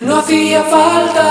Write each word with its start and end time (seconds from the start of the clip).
No 0.00 0.18
hacía 0.18 0.62
falta. 0.62 1.24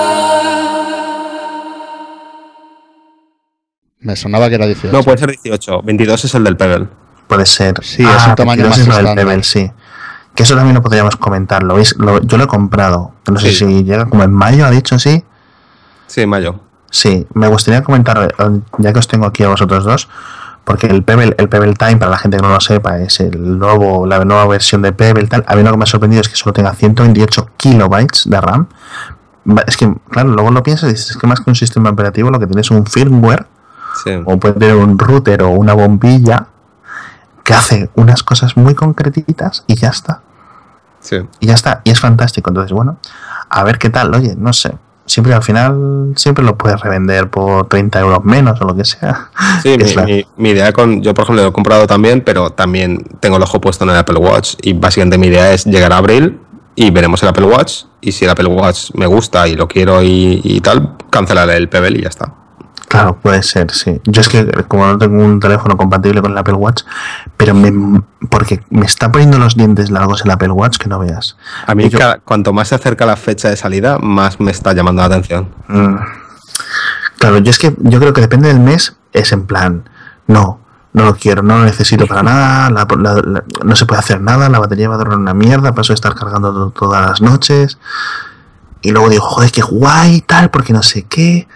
Me 4.00 4.16
sonaba 4.16 4.50
que 4.50 4.56
era 4.56 4.66
18. 4.66 4.92
No, 4.96 5.04
puede 5.04 5.18
ser 5.18 5.30
18. 5.32 5.82
22 5.84 6.26
es 6.26 6.36
el 6.36 6.44
del 6.44 6.58
Pebble. 6.58 6.88
Puede 7.28 7.46
ser. 7.46 7.76
Sí, 7.84 8.04
es 8.04 8.28
un 8.28 8.36
tamaño 8.36 8.64
22 8.64 8.88
más 8.88 8.98
es 8.98 9.04
lo 9.04 9.10
del. 9.10 9.16
Pebble, 9.16 9.44
sí. 9.44 9.72
Que 10.36 10.44
eso 10.44 10.56
también 10.56 10.76
lo 10.76 10.82
podríamos 10.84 11.16
comentar. 11.16 11.64
¿Lo 11.64 11.76
veis? 11.76 11.96
Lo- 11.98 12.22
yo 12.22 12.38
lo 12.38 12.44
he 12.44 12.48
comprado. 12.48 13.14
No 13.30 13.40
sé 13.40 13.52
si 13.54 13.84
llega 13.84 14.06
como 14.06 14.24
en 14.24 14.32
mayo, 14.32 14.66
ha 14.66 14.72
dicho, 14.72 15.00
sí. 15.00 15.24
Sí, 16.08 16.26
mayo. 16.26 16.60
Sí, 16.92 17.26
me 17.34 17.48
gustaría 17.48 17.84
comentar, 17.84 18.34
eh, 18.38 18.60
ya 18.78 18.94
que 18.94 19.00
os 19.00 19.08
tengo 19.08 19.26
aquí 19.26 19.44
a 19.44 19.50
vosotros 19.50 19.84
dos, 19.84 20.08
porque 20.68 20.88
el 20.88 21.02
Pebble, 21.02 21.34
el 21.38 21.48
Pebble 21.48 21.74
Time, 21.76 21.96
para 21.96 22.12
la 22.12 22.18
gente 22.18 22.36
que 22.36 22.44
no 22.44 22.50
lo 22.50 22.60
sepa, 22.60 23.00
es 23.00 23.22
el 23.22 23.58
nuevo, 23.58 24.06
la 24.06 24.26
nueva 24.26 24.46
versión 24.48 24.82
de 24.82 24.92
Pebble 24.92 25.26
tal. 25.28 25.46
A 25.48 25.56
mí 25.56 25.64
lo 25.64 25.72
que 25.72 25.78
me 25.78 25.84
ha 25.84 25.88
sorprendido 25.88 26.20
es 26.20 26.28
que 26.28 26.36
solo 26.36 26.52
tenga 26.52 26.74
128 26.74 27.52
kilobytes 27.56 28.30
de 28.30 28.42
RAM. 28.42 28.68
Es 29.66 29.78
que, 29.78 29.96
claro, 30.10 30.28
luego 30.28 30.52
lo 30.52 30.62
piensas 30.64 30.90
y 30.90 30.92
dices, 30.94 31.12
es 31.12 31.18
que 31.18 31.26
más 31.26 31.40
que 31.40 31.50
un 31.50 31.56
sistema 31.56 31.90
operativo, 31.90 32.30
lo 32.30 32.38
que 32.38 32.48
tienes 32.48 32.66
es 32.66 32.72
un 32.72 32.86
firmware, 32.86 33.48
Sí. 34.04 34.12
o 34.26 34.38
puede 34.38 34.56
tener 34.56 34.76
un 34.76 35.00
router 35.00 35.42
o 35.44 35.52
una 35.52 35.74
bombilla, 35.74 36.48
que 37.46 37.54
hace 37.54 37.90
unas 37.96 38.22
cosas 38.24 38.58
muy 38.58 38.76
concretitas 38.76 39.64
y 39.68 39.76
ya 39.76 39.88
está. 39.88 40.20
sí. 41.00 41.16
Y 41.40 41.48
ya 41.48 41.54
está, 41.54 41.80
y 41.86 41.92
es 41.92 42.00
fantástico. 42.02 42.50
Entonces, 42.50 42.74
bueno, 42.74 42.98
a 43.50 43.64
ver 43.64 43.80
qué 43.80 43.90
tal, 43.90 44.14
oye, 44.14 44.36
no 44.38 44.52
sé. 44.52 44.78
Siempre 45.08 45.34
al 45.34 45.42
final, 45.42 46.12
siempre 46.16 46.44
lo 46.46 46.56
puedes 46.58 46.80
revender 46.82 47.30
por 47.30 47.68
30 47.68 48.00
euros 48.02 48.24
menos 48.26 48.62
o 48.62 48.66
lo 48.66 48.76
que 48.76 48.86
sea. 48.86 49.30
Sí, 49.64 49.76
mi, 49.78 49.92
la- 49.94 50.04
mi- 50.04 50.26
mi 50.38 50.50
idea 50.52 50.72
con. 50.74 51.02
Yo, 51.02 51.14
por 51.16 51.24
ejemplo, 51.24 51.42
lo 51.44 51.50
he 51.50 51.54
comprado 51.54 51.88
también, 51.88 52.22
pero 52.22 52.52
también 52.52 53.04
tengo 53.20 53.38
el 53.38 53.44
ojo 53.44 53.60
puesto 53.60 53.84
en 53.86 53.90
el 53.90 53.96
Apple 53.98 54.18
Watch. 54.20 54.56
Y 54.62 54.74
básicamente 54.74 55.18
mi 55.18 55.28
idea 55.28 55.52
es 55.54 55.66
llegar 55.66 55.92
a 55.94 55.98
abril 55.98 56.40
y 56.76 56.92
veremos 56.92 57.24
el 57.24 57.30
Apple 57.30 57.46
Watch. 57.46 57.86
Y 58.02 58.12
si 58.12 58.26
el 58.26 58.32
Apple 58.32 58.48
Watch 58.48 58.92
me 58.94 59.08
gusta 59.08 59.48
y 59.48 59.56
lo 59.56 59.68
quiero 59.68 60.04
y, 60.04 60.42
y 60.44 60.62
tal, 60.62 60.94
cancelaré 61.10 61.58
el 61.58 61.70
Pebble 61.70 61.98
y 61.98 62.02
ya 62.04 62.10
está. 62.10 62.34
Claro, 62.88 63.18
puede 63.20 63.44
ser, 63.44 63.70
sí. 63.72 64.00
Yo 64.06 64.22
es 64.22 64.30
que 64.30 64.46
como 64.70 64.88
no 64.88 64.98
tengo 64.98 65.22
un 65.24 65.40
teléfono 65.42 65.76
compatible 65.76 66.22
con 66.22 66.32
el 66.32 66.38
Apple 66.38 66.54
Watch, 66.54 66.84
pero 67.36 67.54
me, 67.54 68.02
porque 68.30 68.64
me 68.70 68.86
está 68.86 69.12
poniendo 69.12 69.38
los 69.38 69.56
dientes 69.58 69.92
largos 69.92 70.24
el 70.24 70.32
Apple 70.32 70.52
Watch 70.52 70.78
que 70.78 70.88
no 70.88 70.98
veas. 71.00 71.36
A 71.66 71.76
mí, 71.76 71.84
Y 71.86 71.90
yo- 71.90 72.00
cada- 72.00 72.20
cuanto 72.20 72.54
más 72.54 72.70
se 72.70 72.76
acerca 72.76 73.06
la 73.06 73.18
fecha 73.18 73.50
de 73.50 73.58
salida, 73.58 73.98
más 74.00 74.40
me 74.40 74.52
está 74.52 74.72
llamando 74.74 75.02
la 75.02 75.08
atención. 75.08 75.50
Mm. 75.68 75.96
Claro, 77.20 77.40
yo 77.40 77.50
es 77.50 77.60
que 77.60 77.76
yo 77.80 78.00
creo 78.00 78.14
que 78.14 78.22
depende 78.22 78.48
del 78.48 78.60
mes, 78.62 78.96
es 79.12 79.32
en 79.34 79.46
plan, 79.48 79.90
no, 80.28 80.60
no 80.94 81.04
lo 81.06 81.16
quiero, 81.16 81.42
no 81.44 81.58
lo 81.58 81.66
necesito 81.66 82.06
para 82.08 82.24
nada, 82.24 82.70
la- 82.70 82.88
la- 82.98 83.22
la- 83.22 83.44
no 83.66 83.76
se 83.76 83.86
puede 83.86 84.00
hacer 84.00 84.22
nada, 84.22 84.48
la 84.50 84.60
batería 84.60 84.88
va 84.88 84.96
a 84.96 84.98
durar 85.00 85.18
una 85.18 85.34
mierda, 85.34 85.74
paso 85.76 85.92
de 85.92 85.96
estar 85.96 86.16
cargando 86.16 86.54
to- 86.54 86.70
todas 86.72 87.06
las 87.10 87.22
noches. 87.22 87.78
Y 88.82 88.92
luego 88.92 89.10
digo, 89.10 89.24
joder, 89.24 89.52
qué 89.52 89.62
guay, 89.62 90.22
tal, 90.22 90.50
porque 90.52 90.72
no 90.72 90.84
sé 90.84 91.04
qué. 91.04 91.48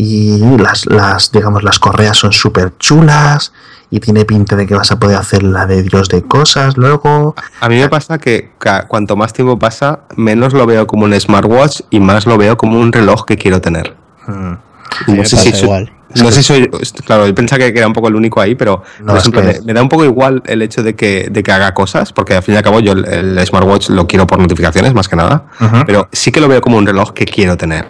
Y 0.00 0.38
las, 0.58 0.86
las 0.86 1.32
digamos, 1.32 1.64
las 1.64 1.80
correas 1.80 2.16
son 2.16 2.30
súper 2.32 2.72
chulas 2.78 3.52
y 3.90 3.98
tiene 3.98 4.24
pinta 4.24 4.54
de 4.54 4.64
que 4.64 4.76
vas 4.76 4.92
a 4.92 5.00
poder 5.00 5.16
hacer 5.16 5.42
la 5.42 5.66
de 5.66 5.82
Dios 5.82 6.08
de 6.08 6.22
cosas. 6.22 6.76
Luego, 6.76 7.34
A 7.60 7.68
mí 7.68 7.76
me 7.80 7.88
pasa 7.88 8.18
que 8.18 8.52
cuanto 8.86 9.16
más 9.16 9.32
tiempo 9.32 9.58
pasa, 9.58 10.00
menos 10.14 10.52
lo 10.52 10.66
veo 10.66 10.86
como 10.86 11.04
un 11.04 11.18
smartwatch 11.20 11.80
y 11.90 11.98
más 11.98 12.26
lo 12.26 12.38
veo 12.38 12.56
como 12.56 12.78
un 12.78 12.92
reloj 12.92 13.24
que 13.24 13.36
quiero 13.36 13.60
tener. 13.60 13.96
mm, 14.28 14.52
Sí, 15.04 15.12
no 15.14 15.24
sé 15.24 15.36
si 15.36 15.50
soy- 15.50 15.60
igual. 15.62 15.92
No 16.14 16.30
sé 16.30 16.42
si 16.42 16.42
soy. 16.44 16.70
Claro, 17.04 17.26
yo 17.26 17.34
pensaba 17.34 17.58
que 17.58 17.66
era 17.76 17.86
un 17.86 17.92
poco 17.92 18.06
el 18.08 18.14
único 18.14 18.40
ahí, 18.40 18.54
pero 18.54 18.82
No, 19.00 19.06
por 19.08 19.16
es 19.16 19.22
ejemplo, 19.26 19.42
me, 19.42 19.60
me 19.60 19.74
da 19.74 19.82
un 19.82 19.88
poco 19.88 20.04
igual 20.04 20.42
el 20.46 20.62
hecho 20.62 20.82
de 20.84 20.94
que, 20.94 21.28
de 21.30 21.42
que 21.42 21.50
haga 21.52 21.74
cosas, 21.74 22.12
porque 22.12 22.34
al 22.36 22.42
fin 22.44 22.54
y 22.54 22.56
al 22.56 22.62
cabo 22.62 22.78
yo 22.80 22.92
el, 22.92 23.04
el 23.04 23.46
smartwatch 23.46 23.90
lo 23.90 24.06
quiero 24.06 24.26
por 24.28 24.38
notificaciones 24.38 24.94
más 24.94 25.08
que 25.08 25.16
nada, 25.16 25.44
pero 25.86 26.08
sí 26.12 26.30
que 26.32 26.40
lo 26.40 26.46
veo 26.48 26.60
como 26.62 26.78
un 26.78 26.86
reloj 26.86 27.12
que 27.12 27.24
quiero 27.26 27.56
tener. 27.56 27.88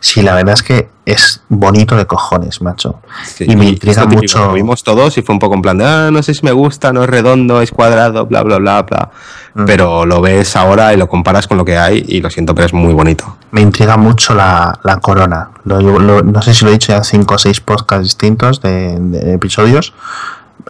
Sí, 0.00 0.22
la 0.22 0.34
verdad 0.34 0.54
es 0.54 0.62
que 0.62 0.88
es 1.06 1.42
bonito 1.48 1.96
de 1.96 2.06
cojones, 2.06 2.60
macho. 2.62 3.00
Sí, 3.24 3.44
Y 3.48 3.56
me 3.56 3.64
intriga 3.66 4.04
mucho- 4.06 4.46
Lo 4.46 4.52
vimos 4.52 4.84
todos 4.84 5.16
y 5.18 5.22
fue 5.22 5.32
un 5.34 5.38
poco 5.38 5.54
en 5.56 5.62
plan 5.62 5.78
de, 5.78 5.84
ah, 5.84 6.10
no 6.12 6.22
sé 6.22 6.34
si 6.34 6.44
me 6.44 6.52
gusta, 6.52 6.92
no 6.92 7.02
es 7.02 7.10
redondo, 7.10 7.60
es 7.62 7.70
cuadrado, 7.72 8.26
bla, 8.26 8.42
bla, 8.42 8.58
bla, 8.58 8.82
bla. 8.82 9.10
Mm. 9.54 9.64
Pero 9.64 10.06
lo 10.06 10.20
ves 10.20 10.54
ahora 10.56 10.92
y 10.94 10.96
lo 10.96 11.08
comparas 11.08 11.48
con 11.48 11.56
lo 11.58 11.64
que 11.64 11.76
hay 11.78 12.04
y 12.06 12.20
lo 12.20 12.30
siento, 12.30 12.54
pero 12.54 12.66
es 12.66 12.72
muy 12.72 12.92
bonito. 12.94 13.36
Me 13.50 13.60
intriga 13.60 13.96
mucho 13.96 14.34
la, 14.34 14.78
la 14.84 14.98
corona. 14.98 15.50
Lo- 15.64 15.80
lo- 15.80 16.22
no 16.22 16.42
sé 16.42 16.54
si 16.54 16.64
lo 16.64 16.70
he 16.70 16.74
dicho 16.74 16.92
ya 16.92 16.98
en 16.98 17.04
cinco 17.04 17.34
o 17.34 17.38
seis 17.38 17.60
podcasts 17.60 18.04
distintos 18.04 18.60
de, 18.60 18.96
de 19.00 19.32
episodios. 19.34 19.92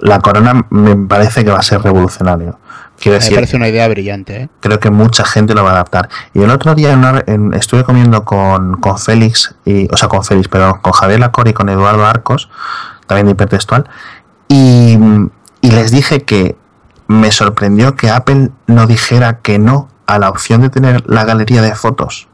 La 0.01 0.21
corona 0.21 0.67
me 0.71 0.97
parece 0.97 1.45
que 1.45 1.51
va 1.51 1.59
a 1.59 1.62
ser 1.62 1.83
revolucionario. 1.83 2.59
Quiero 2.99 3.17
Me 3.17 3.21
decir, 3.21 3.34
parece 3.37 3.56
una 3.56 3.69
idea 3.69 3.89
brillante, 3.89 4.43
¿eh? 4.43 4.49
creo 4.61 4.78
que 4.78 4.91
mucha 4.91 5.25
gente 5.25 5.55
lo 5.55 5.65
va 5.65 5.71
a 5.71 5.73
adaptar. 5.73 6.09
Y 6.34 6.43
el 6.43 6.51
otro 6.51 6.75
día 6.75 6.93
en 6.93 6.99
una- 6.99 7.23
en- 7.27 7.55
estuve 7.55 7.83
comiendo 7.83 8.25
con, 8.25 8.75
con 8.77 8.99
Félix, 8.99 9.55
y, 9.65 9.89
o 9.93 9.97
sea, 9.97 10.09
con 10.09 10.23
Félix, 10.23 10.49
pero 10.49 10.81
con 10.83 10.93
Javier 10.93 11.19
Lacor 11.21 11.49
y 11.49 11.55
con 11.55 11.69
Eduardo 11.71 12.05
Arcos, 12.05 12.50
también 13.06 13.27
de 13.27 13.33
hipertextual, 13.33 13.89
y, 14.49 14.99
y 15.62 15.71
les 15.71 15.91
dije 15.91 16.23
que 16.23 16.56
me 17.09 17.33
sorprendió 17.33 17.97
que 17.97 18.11
Apple 18.11 18.50
no 18.67 18.87
dijera 18.87 19.39
que 19.39 19.59
no 19.59 19.89
a 20.06 20.19
la 20.19 20.29
opción 20.29 20.61
de 20.61 20.69
tener 20.71 21.03
la 21.06 21.25
galería 21.25 21.62
de 21.62 21.75
fotos 21.75 22.29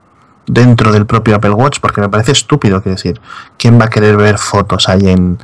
dentro 0.47 0.93
del 0.93 1.07
propio 1.07 1.37
Apple 1.37 1.51
Watch, 1.51 1.79
porque 1.81 2.01
me 2.01 2.09
parece 2.09 2.33
estúpido, 2.33 2.83
quiero 2.83 2.97
decir, 2.97 3.21
¿quién 3.59 3.81
va 3.81 3.87
a 3.87 3.89
querer 3.89 4.17
ver 4.17 4.39
fotos 4.39 4.89
ahí 4.89 5.09
en, 5.09 5.39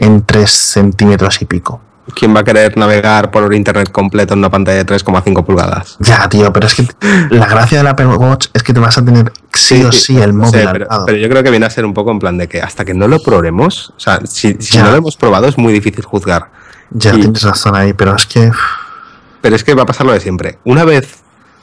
en 0.00 0.24
3 0.24 0.50
centímetros 0.50 1.40
y 1.42 1.44
pico? 1.44 1.80
¿Quién 2.14 2.34
va 2.34 2.40
a 2.40 2.44
querer 2.44 2.76
navegar 2.76 3.30
por 3.30 3.54
internet 3.54 3.92
completo 3.92 4.34
en 4.34 4.40
una 4.40 4.50
pantalla 4.50 4.82
de 4.82 4.86
3,5 4.86 5.44
pulgadas? 5.44 5.96
Ya, 6.00 6.28
tío, 6.28 6.52
pero 6.52 6.66
es 6.66 6.74
que 6.74 6.88
la 7.30 7.46
gracia 7.46 7.78
del 7.78 7.86
Apple 7.86 8.06
Watch 8.06 8.48
es 8.52 8.62
que 8.62 8.72
te 8.72 8.80
vas 8.80 8.98
a 8.98 9.04
tener 9.04 9.32
sí 9.52 9.82
o 9.84 9.92
sí 9.92 10.20
el 10.20 10.32
móvil 10.32 10.68
pero, 11.06 11.16
yo 11.16 11.28
creo 11.28 11.42
que 11.42 11.50
viene 11.50 11.66
a 11.66 11.70
ser 11.70 11.84
un 11.84 11.94
poco 11.94 12.10
en 12.10 12.18
plan 12.18 12.36
de 12.36 12.48
que 12.48 12.60
hasta 12.60 12.84
que 12.84 12.94
no 12.94 13.06
lo 13.06 13.22
probemos, 13.22 13.90
o 13.96 14.00
sea, 14.00 14.20
si, 14.24 14.56
no 14.78 14.90
lo 14.90 14.96
hemos 14.96 15.16
probado 15.16 15.46
es 15.46 15.56
muy 15.56 15.72
difícil 15.72 16.04
juzgar. 16.04 16.50
Ya 16.90 17.14
y- 17.14 17.20
tienes 17.20 17.42
razón 17.42 17.76
ahí, 17.76 17.92
pero 17.92 18.16
es 18.16 18.26
que 18.26 18.50
Pero 19.40 19.54
es 19.54 19.62
que 19.62 19.74
va 19.74 19.82
a 19.82 19.86
pasar 19.86 20.06
lo 20.06 20.12
de 20.12 20.20
siempre. 20.20 20.58
Una 20.64 20.84
vez 20.84 21.22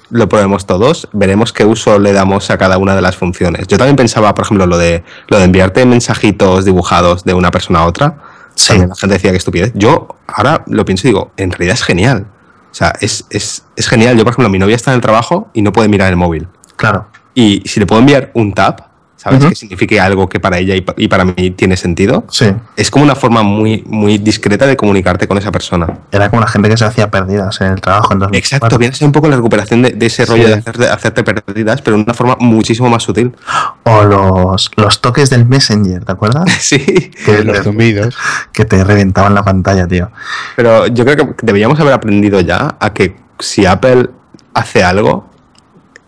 lo 0.09 0.29
probemos 0.29 0.65
todos, 0.65 1.09
veremos 1.13 1.53
qué 1.53 1.65
uso 1.65 1.99
le 1.99 2.13
damos 2.13 2.49
a 2.49 2.57
cada 2.57 2.77
una 2.77 2.95
de 2.95 3.01
las 3.01 3.17
funciones. 3.17 3.67
Yo 3.67 3.77
también 3.77 3.95
pensaba, 3.95 4.33
por 4.33 4.45
ejemplo, 4.45 4.65
lo 4.65 4.77
de 4.77 5.03
lo 5.27 5.37
de 5.37 5.45
enviarte 5.45 5.85
mensajitos 5.85 6.65
dibujados 6.65 7.23
de 7.23 7.33
una 7.33 7.51
persona 7.51 7.79
a 7.79 7.85
otra. 7.85 8.17
Sí. 8.55 8.69
También 8.69 8.89
la 8.89 8.95
gente 8.95 9.13
decía 9.15 9.31
que 9.31 9.37
estupidez. 9.37 9.71
Yo 9.75 10.07
ahora 10.27 10.63
lo 10.67 10.85
pienso 10.85 11.07
y 11.07 11.11
digo, 11.11 11.31
en 11.37 11.51
realidad 11.51 11.75
es 11.75 11.83
genial. 11.83 12.27
O 12.71 12.75
sea, 12.77 12.93
es, 13.01 13.25
es, 13.29 13.65
es 13.75 13.87
genial. 13.87 14.17
Yo, 14.17 14.23
por 14.23 14.33
ejemplo, 14.33 14.49
mi 14.49 14.59
novia 14.59 14.75
está 14.75 14.91
en 14.91 14.95
el 14.95 15.01
trabajo 15.01 15.49
y 15.53 15.61
no 15.61 15.71
puede 15.71 15.89
mirar 15.89 16.09
el 16.09 16.15
móvil. 16.15 16.47
claro, 16.75 17.07
Y 17.33 17.63
si 17.65 17.79
le 17.79 17.85
puedo 17.85 17.99
enviar 17.99 18.31
un 18.33 18.53
tab, 18.53 18.86
¿sabes? 19.27 19.39
Ujú. 19.41 19.49
Que 19.49 19.55
signifique 19.55 19.99
algo 19.99 20.27
que 20.29 20.39
para 20.39 20.57
ella 20.57 20.75
y 20.75 20.81
pa- 20.81 20.93
y 20.97 21.07
para 21.07 21.25
mí 21.25 21.51
tiene 21.51 21.77
sentido. 21.77 22.25
sí. 22.31 22.51
Es 22.75 22.89
como 22.91 23.03
una 23.05 23.15
forma 23.15 23.43
muy, 23.43 23.83
muy 23.87 24.17
discreta 24.17 24.65
de 24.67 24.75
comunicarte 24.77 25.27
con 25.27 25.37
esa 25.37 25.51
persona. 25.51 25.99
Era 26.11 26.29
como 26.29 26.41
la 26.41 26.47
gente 26.47 26.69
que 26.69 26.77
se 26.77 26.85
hacía 26.85 27.09
perdidas 27.11 27.59
en 27.61 27.67
el 27.73 27.81
trabajo 27.81 28.13
en 28.13 28.19
2004. 28.19 28.37
Exacto, 28.57 28.77
viene 28.77 28.93
a 28.93 28.95
ser 28.97 29.05
un 29.07 29.11
poco 29.11 29.27
la 29.27 29.35
recuperación 29.35 29.81
de, 29.81 29.91
de 29.91 30.05
ese 30.05 30.25
rollo 30.25 30.43
Sí. 30.43 30.49
de 30.49 30.53
hacerte, 30.57 30.87
hacerte 30.87 31.23
perdidas, 31.23 31.81
pero 31.81 31.97
de 31.97 32.03
una 32.03 32.13
forma 32.13 32.37
muchísimo 32.39 32.89
más 32.89 33.03
sutil. 33.03 33.35
O 33.83 34.03
los, 34.03 34.69
los 34.75 35.01
toques 35.01 35.29
del 35.29 35.45
Messenger, 35.45 36.03
¿te 36.05 36.11
acuerdas? 36.11 36.45
Sí, 36.59 36.77
que, 37.25 37.43
Los 37.43 37.57
te, 37.57 37.63
zumbidos. 37.63 38.15
que 38.51 38.65
te 38.65 38.83
reventaban 38.83 39.33
la 39.33 39.43
pantalla, 39.43 39.87
tío. 39.87 40.11
pero 40.55 40.87
yo 40.87 41.05
creo 41.05 41.15
que 41.17 41.33
deberíamos 41.41 41.79
haber 41.79 41.93
aprendido 41.93 42.39
ya 42.41 42.75
a 42.79 42.93
que 42.93 43.15
si 43.39 43.65
Apple 43.65 44.09
hace 44.53 44.83
algo, 44.83 45.29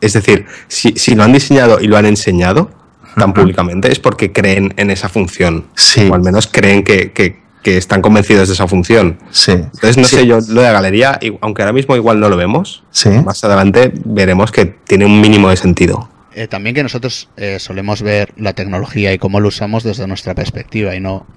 es 0.01 0.13
decir, 0.13 0.45
si, 0.67 0.93
si 0.97 1.15
lo 1.15 1.23
han 1.23 1.33
diseñado 1.33 1.79
y 1.79 1.87
lo 1.87 1.97
han 1.97 2.05
enseñado 2.05 2.69
tan 3.15 3.33
públicamente, 3.33 3.91
es 3.91 3.99
porque 3.99 4.31
creen 4.31 4.73
en 4.77 4.89
esa 4.91 5.09
función. 5.09 5.65
Sí. 5.75 6.07
O 6.09 6.15
al 6.15 6.21
menos 6.21 6.47
creen 6.47 6.83
que, 6.83 7.11
que- 7.11 7.39
que 7.61 7.75
están 7.77 8.01
convencidos 8.01 8.47
de 8.47 8.53
esa 8.53 8.67
función. 8.67 9.19
Sí. 9.31 9.51
Entonces, 9.51 9.97
no 9.97 10.05
Sí. 10.05 10.15
sé, 10.15 10.25
yo 10.25 10.39
lo 10.47 10.61
de 10.61 10.67
la 10.67 10.71
galería, 10.71 11.19
y- 11.21 11.37
aunque 11.41 11.61
ahora 11.61 11.73
mismo 11.73 11.95
igual 11.97 12.19
no 12.21 12.29
lo 12.29 12.37
vemos, 12.37 12.83
Sí. 12.91 13.09
más 13.09 13.43
adelante 13.43 13.91
veremos 14.05 14.51
que 14.53 14.65
tiene 14.65 15.05
un 15.05 15.19
mínimo 15.19 15.49
de 15.49 15.57
sentido. 15.57 16.09
Eh, 16.35 16.47
también 16.47 16.73
que 16.73 16.83
nosotros 16.83 17.27
eh, 17.35 17.59
solemos 17.59 18.01
ver 18.01 18.33
la 18.37 18.53
tecnología 18.53 19.11
y 19.11 19.17
cómo 19.17 19.41
lo 19.41 19.49
usamos 19.49 19.83
desde 19.83 20.07
nuestra 20.07 20.35
perspectiva 20.35 20.95
y 20.95 21.01
no. 21.01 21.27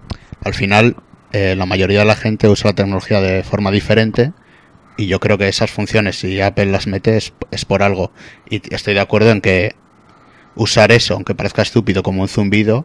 Al 0.44 0.54
final, 0.54 0.94
eh, 1.32 1.54
la 1.56 1.66
mayoría 1.66 2.00
de 2.00 2.04
la 2.04 2.14
gente 2.14 2.46
usa 2.48 2.70
la 2.70 2.74
tecnología 2.76 3.20
de 3.20 3.42
forma 3.42 3.72
diferente 3.72 4.32
y 4.96 5.06
yo 5.06 5.18
creo 5.18 5.38
que 5.38 5.48
esas 5.48 5.70
funciones, 5.72 6.20
si 6.20 6.40
Apple 6.40 6.66
las 6.66 6.86
mete, 6.86 7.16
es, 7.16 7.32
es 7.50 7.64
por 7.64 7.82
algo. 7.82 8.12
Y 8.48 8.62
estoy 8.72 8.94
de 8.94 9.00
acuerdo 9.00 9.30
en 9.32 9.40
que 9.40 9.74
usar 10.54 10.92
eso, 10.92 11.14
aunque 11.14 11.34
parezca 11.34 11.62
estúpido 11.62 12.02
como 12.02 12.22
un 12.22 12.28
zumbido, 12.28 12.84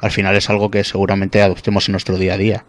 al 0.00 0.10
final 0.10 0.34
es 0.36 0.48
algo 0.50 0.70
que 0.70 0.82
seguramente 0.84 1.42
adoptemos 1.42 1.88
en 1.88 1.92
nuestro 1.92 2.16
día 2.16 2.34
a 2.34 2.36
día 2.36 2.64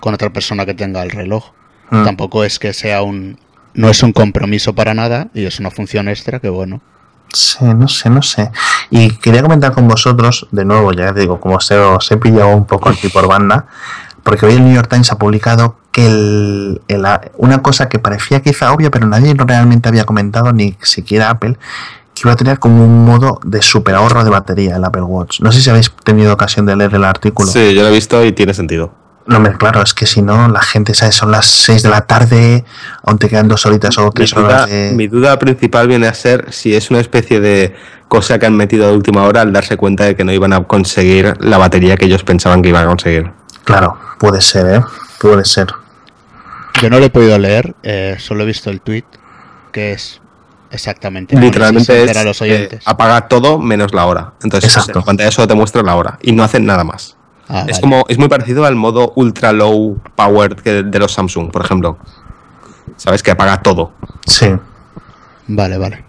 con 0.00 0.14
otra 0.14 0.32
persona 0.32 0.64
que 0.64 0.74
tenga 0.74 1.02
el 1.02 1.10
reloj. 1.10 1.50
Mm. 1.90 2.04
Tampoco 2.04 2.44
es 2.44 2.58
que 2.58 2.72
sea 2.72 3.02
un. 3.02 3.38
No 3.74 3.88
es 3.90 4.02
un 4.02 4.12
compromiso 4.12 4.74
para 4.74 4.94
nada 4.94 5.28
y 5.34 5.44
es 5.44 5.60
una 5.60 5.70
función 5.70 6.08
extra 6.08 6.40
que, 6.40 6.48
bueno, 6.48 6.80
Sí, 7.32 7.58
no 7.62 7.86
sé, 7.88 8.08
no 8.08 8.22
sé. 8.22 8.50
Y 8.88 9.10
quería 9.18 9.42
comentar 9.42 9.72
con 9.72 9.86
vosotros, 9.86 10.48
de 10.50 10.64
nuevo, 10.64 10.92
ya 10.92 11.12
digo, 11.12 11.38
como 11.38 11.56
os 11.56 11.70
he, 11.70 11.76
os 11.76 12.10
he 12.10 12.16
pillado 12.16 12.56
un 12.56 12.64
poco 12.64 12.88
aquí 12.88 13.08
por 13.10 13.28
banda, 13.28 13.66
porque 14.22 14.46
hoy 14.46 14.54
el 14.54 14.64
New 14.64 14.74
York 14.74 14.88
Times 14.88 15.12
ha 15.12 15.18
publicado 15.18 15.76
que 15.92 16.06
el- 16.06 16.80
el- 16.88 17.06
una 17.36 17.60
cosa 17.60 17.90
que 17.90 17.98
parecía 17.98 18.40
quizá 18.40 18.72
obvia, 18.72 18.90
pero 18.90 19.06
nadie 19.06 19.34
realmente 19.36 19.90
había 19.90 20.06
comentado, 20.06 20.54
ni 20.54 20.74
siquiera 20.80 21.28
Apple, 21.28 21.58
que 22.20 22.28
iba 22.28 22.32
a 22.32 22.36
tener 22.36 22.58
como 22.58 22.84
un 22.84 23.04
modo 23.04 23.40
de 23.44 23.62
super 23.62 23.94
ahorro 23.94 24.24
de 24.24 24.30
batería 24.30 24.76
el 24.76 24.84
Apple 24.84 25.02
Watch. 25.02 25.40
No 25.40 25.52
sé 25.52 25.60
si 25.60 25.70
habéis 25.70 25.90
tenido 26.04 26.32
ocasión 26.32 26.66
de 26.66 26.76
leer 26.76 26.94
el 26.94 27.04
artículo. 27.04 27.50
Sí, 27.50 27.74
yo 27.74 27.82
lo 27.82 27.88
he 27.88 27.92
visto 27.92 28.24
y 28.24 28.32
tiene 28.32 28.54
sentido. 28.54 28.92
No, 29.26 29.36
hombre, 29.36 29.58
claro, 29.58 29.82
es 29.82 29.92
que 29.92 30.06
si 30.06 30.22
no, 30.22 30.48
la 30.48 30.62
gente, 30.62 30.94
¿sabes? 30.94 31.14
Son 31.14 31.30
las 31.30 31.44
6 31.44 31.82
de 31.82 31.90
la 31.90 32.00
tarde, 32.00 32.64
aún 33.04 33.18
te 33.18 33.28
quedan 33.28 33.46
dos 33.46 33.66
horitas 33.66 33.98
o 33.98 34.06
Mi 34.06 34.10
tres 34.12 34.30
duda, 34.30 34.46
horas 34.46 34.70
de... 34.70 34.92
mi 34.94 35.06
duda 35.06 35.38
principal 35.38 35.86
viene 35.86 36.06
a 36.06 36.14
ser 36.14 36.46
si 36.50 36.74
es 36.74 36.90
una 36.90 37.00
especie 37.00 37.38
de 37.38 37.74
cosa 38.08 38.38
que 38.38 38.46
han 38.46 38.56
metido 38.56 38.86
de 38.88 38.94
última 38.94 39.24
hora 39.24 39.42
al 39.42 39.52
darse 39.52 39.76
cuenta 39.76 40.04
de 40.04 40.16
que 40.16 40.24
no 40.24 40.32
iban 40.32 40.54
a 40.54 40.64
conseguir 40.64 41.34
la 41.40 41.58
batería 41.58 41.98
que 41.98 42.06
ellos 42.06 42.24
pensaban 42.24 42.62
que 42.62 42.70
iban 42.70 42.84
a 42.84 42.86
conseguir. 42.86 43.30
Claro, 43.64 43.98
puede 44.18 44.40
ser, 44.40 44.76
¿eh? 44.76 44.82
Puede 45.20 45.44
ser. 45.44 45.66
Yo 46.80 46.88
no 46.88 46.98
lo 46.98 47.04
he 47.04 47.10
podido 47.10 47.38
leer, 47.38 47.74
eh, 47.82 48.16
solo 48.18 48.44
he 48.44 48.46
visto 48.46 48.70
el 48.70 48.80
tweet, 48.80 49.04
que 49.72 49.92
es 49.92 50.22
exactamente. 50.70 51.36
Literalmente 51.36 52.04
es 52.04 52.16
a 52.16 52.24
los 52.24 52.40
eh, 52.42 52.78
todo 53.28 53.58
menos 53.58 53.92
la 53.94 54.06
hora. 54.06 54.32
Entonces 54.42 54.76
Exacto. 54.76 55.00
en 55.00 55.04
pantalla 55.04 55.30
solo 55.30 55.48
te 55.48 55.54
muestra 55.54 55.82
la 55.82 55.96
hora 55.96 56.18
y 56.22 56.32
no 56.32 56.42
hacen 56.42 56.66
nada 56.66 56.84
más. 56.84 57.16
Ah, 57.48 57.60
es 57.66 57.66
vale. 57.66 57.80
como 57.80 58.04
es 58.08 58.18
muy 58.18 58.28
parecido 58.28 58.66
al 58.66 58.76
modo 58.76 59.12
ultra 59.16 59.52
low 59.52 59.98
power 60.14 60.56
que 60.56 60.82
de 60.82 60.98
los 60.98 61.12
Samsung, 61.12 61.50
por 61.50 61.64
ejemplo. 61.64 61.98
Sabes 62.96 63.22
que 63.22 63.30
apaga 63.30 63.62
todo. 63.62 63.92
Sí. 64.26 64.48
Vale, 65.46 65.78
vale. 65.78 66.04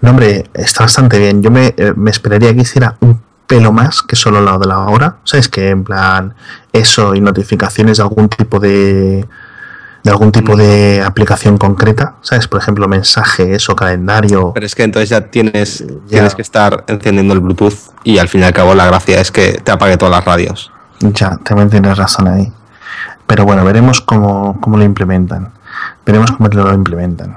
No, 0.00 0.10
hombre, 0.10 0.44
está 0.54 0.84
bastante 0.84 1.18
bien. 1.18 1.42
Yo 1.42 1.50
me, 1.50 1.74
eh, 1.76 1.92
me 1.96 2.10
esperaría 2.10 2.54
que 2.54 2.62
hiciera 2.62 2.96
un 3.00 3.20
pelo 3.46 3.72
más 3.72 4.02
que 4.02 4.16
solo 4.16 4.40
lo 4.40 4.58
de 4.58 4.66
la 4.66 4.78
hora. 4.78 5.16
¿Sabes? 5.24 5.48
Que 5.48 5.68
en 5.68 5.84
plan, 5.84 6.34
eso 6.72 7.14
y 7.14 7.20
notificaciones 7.20 7.98
de 7.98 8.02
algún 8.02 8.28
tipo 8.28 8.58
de. 8.58 9.26
De 10.02 10.10
algún 10.10 10.32
tipo 10.32 10.56
de 10.56 11.02
aplicación 11.04 11.58
concreta. 11.58 12.14
¿Sabes? 12.22 12.48
Por 12.48 12.60
ejemplo, 12.60 12.88
mensajes 12.88 13.68
o 13.68 13.76
calendario. 13.76 14.52
Pero 14.54 14.66
es 14.66 14.74
que 14.74 14.82
entonces 14.84 15.08
ya 15.10 15.22
tienes, 15.26 15.80
Ya. 15.80 15.94
tienes 16.08 16.34
que 16.34 16.42
estar 16.42 16.84
encendiendo 16.86 17.34
el 17.34 17.40
Bluetooth 17.40 17.74
y 18.04 18.18
al 18.18 18.28
fin 18.28 18.40
y 18.40 18.44
al 18.44 18.52
cabo 18.52 18.74
la 18.74 18.86
gracia 18.86 19.20
es 19.20 19.30
que 19.30 19.60
te 19.62 19.72
apague 19.72 19.96
todas 19.96 20.12
las 20.12 20.24
radios. 20.24 20.72
Ya, 21.00 21.36
también 21.44 21.70
tienes 21.70 21.96
razón 21.98 22.28
ahí. 22.28 22.52
Pero 23.26 23.44
bueno, 23.44 23.64
veremos 23.64 24.00
cómo, 24.00 24.58
cómo 24.60 24.76
lo 24.76 24.84
implementan. 24.84 25.52
Veremos 26.04 26.32
cómo 26.32 26.48
lo 26.48 26.74
implementan. 26.74 27.36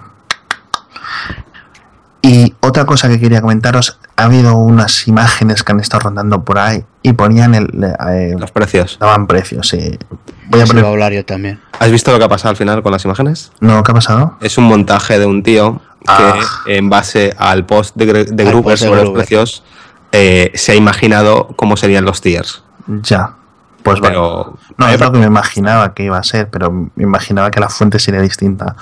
Y 2.22 2.56
otra 2.62 2.86
cosa 2.86 3.10
que 3.10 3.20
quería 3.20 3.42
comentaros, 3.42 4.00
ha 4.16 4.24
habido 4.26 4.56
unas 4.56 5.08
imágenes 5.10 5.62
que 5.64 5.74
han 5.74 5.82
estado 5.82 6.02
rondando 6.06 6.44
por 6.46 6.58
ahí 6.58 6.86
y 7.02 7.14
ponían 7.14 7.54
el... 7.54 7.68
eh, 8.10 8.36
Los 8.40 8.52
precios. 8.52 8.98
daban 9.00 9.28
precios, 9.28 9.68
sí. 9.68 10.00
Voy 10.48 10.62
a 10.62 10.66
poner... 10.66 10.86
hablar 10.86 11.12
yo 11.12 11.26
también. 11.26 11.60
¿Has 11.84 11.92
visto 11.92 12.12
lo 12.12 12.18
que 12.18 12.24
ha 12.24 12.30
pasado 12.30 12.52
al 12.52 12.56
final 12.56 12.82
con 12.82 12.92
las 12.92 13.04
imágenes? 13.04 13.52
No, 13.60 13.84
¿qué 13.84 13.92
ha 13.92 13.96
pasado? 13.96 14.38
Es 14.40 14.58
un 14.58 14.66
montaje 14.66 15.20
de 15.20 15.26
un 15.26 15.44
tío 15.44 15.82
Ah. 16.08 16.40
que 16.66 16.78
en 16.78 16.90
base 16.90 17.34
al 17.38 17.66
post 17.66 17.96
de, 17.96 18.06
Gruber 18.46 18.78
sobre 18.78 19.04
los 19.04 19.12
precios 19.12 19.64
eh, 20.12 20.52
se 20.54 20.74
ha 20.74 20.76
imaginado 20.76 21.48
cómo 21.56 21.78
serían 21.78 22.06
los 22.06 22.22
tiers. 22.22 22.64
Ya. 22.88 23.36
Pues. 23.84 24.00
Pero 24.02 24.58
No, 24.78 24.90
eh, 24.90 24.96
es 24.96 25.00
lo 25.00 25.12
que 25.12 25.20
me 25.20 25.26
imaginaba 25.26 25.94
que 25.94 26.04
iba 26.04 26.18
a 26.18 26.24
ser, 26.24 26.50
pero 26.50 26.72
me 26.72 27.04
imaginaba 27.04 27.52
que 27.52 27.60
la 27.60 27.70
fuente 27.70 28.00
sería 28.00 28.22
distinta 28.22 28.76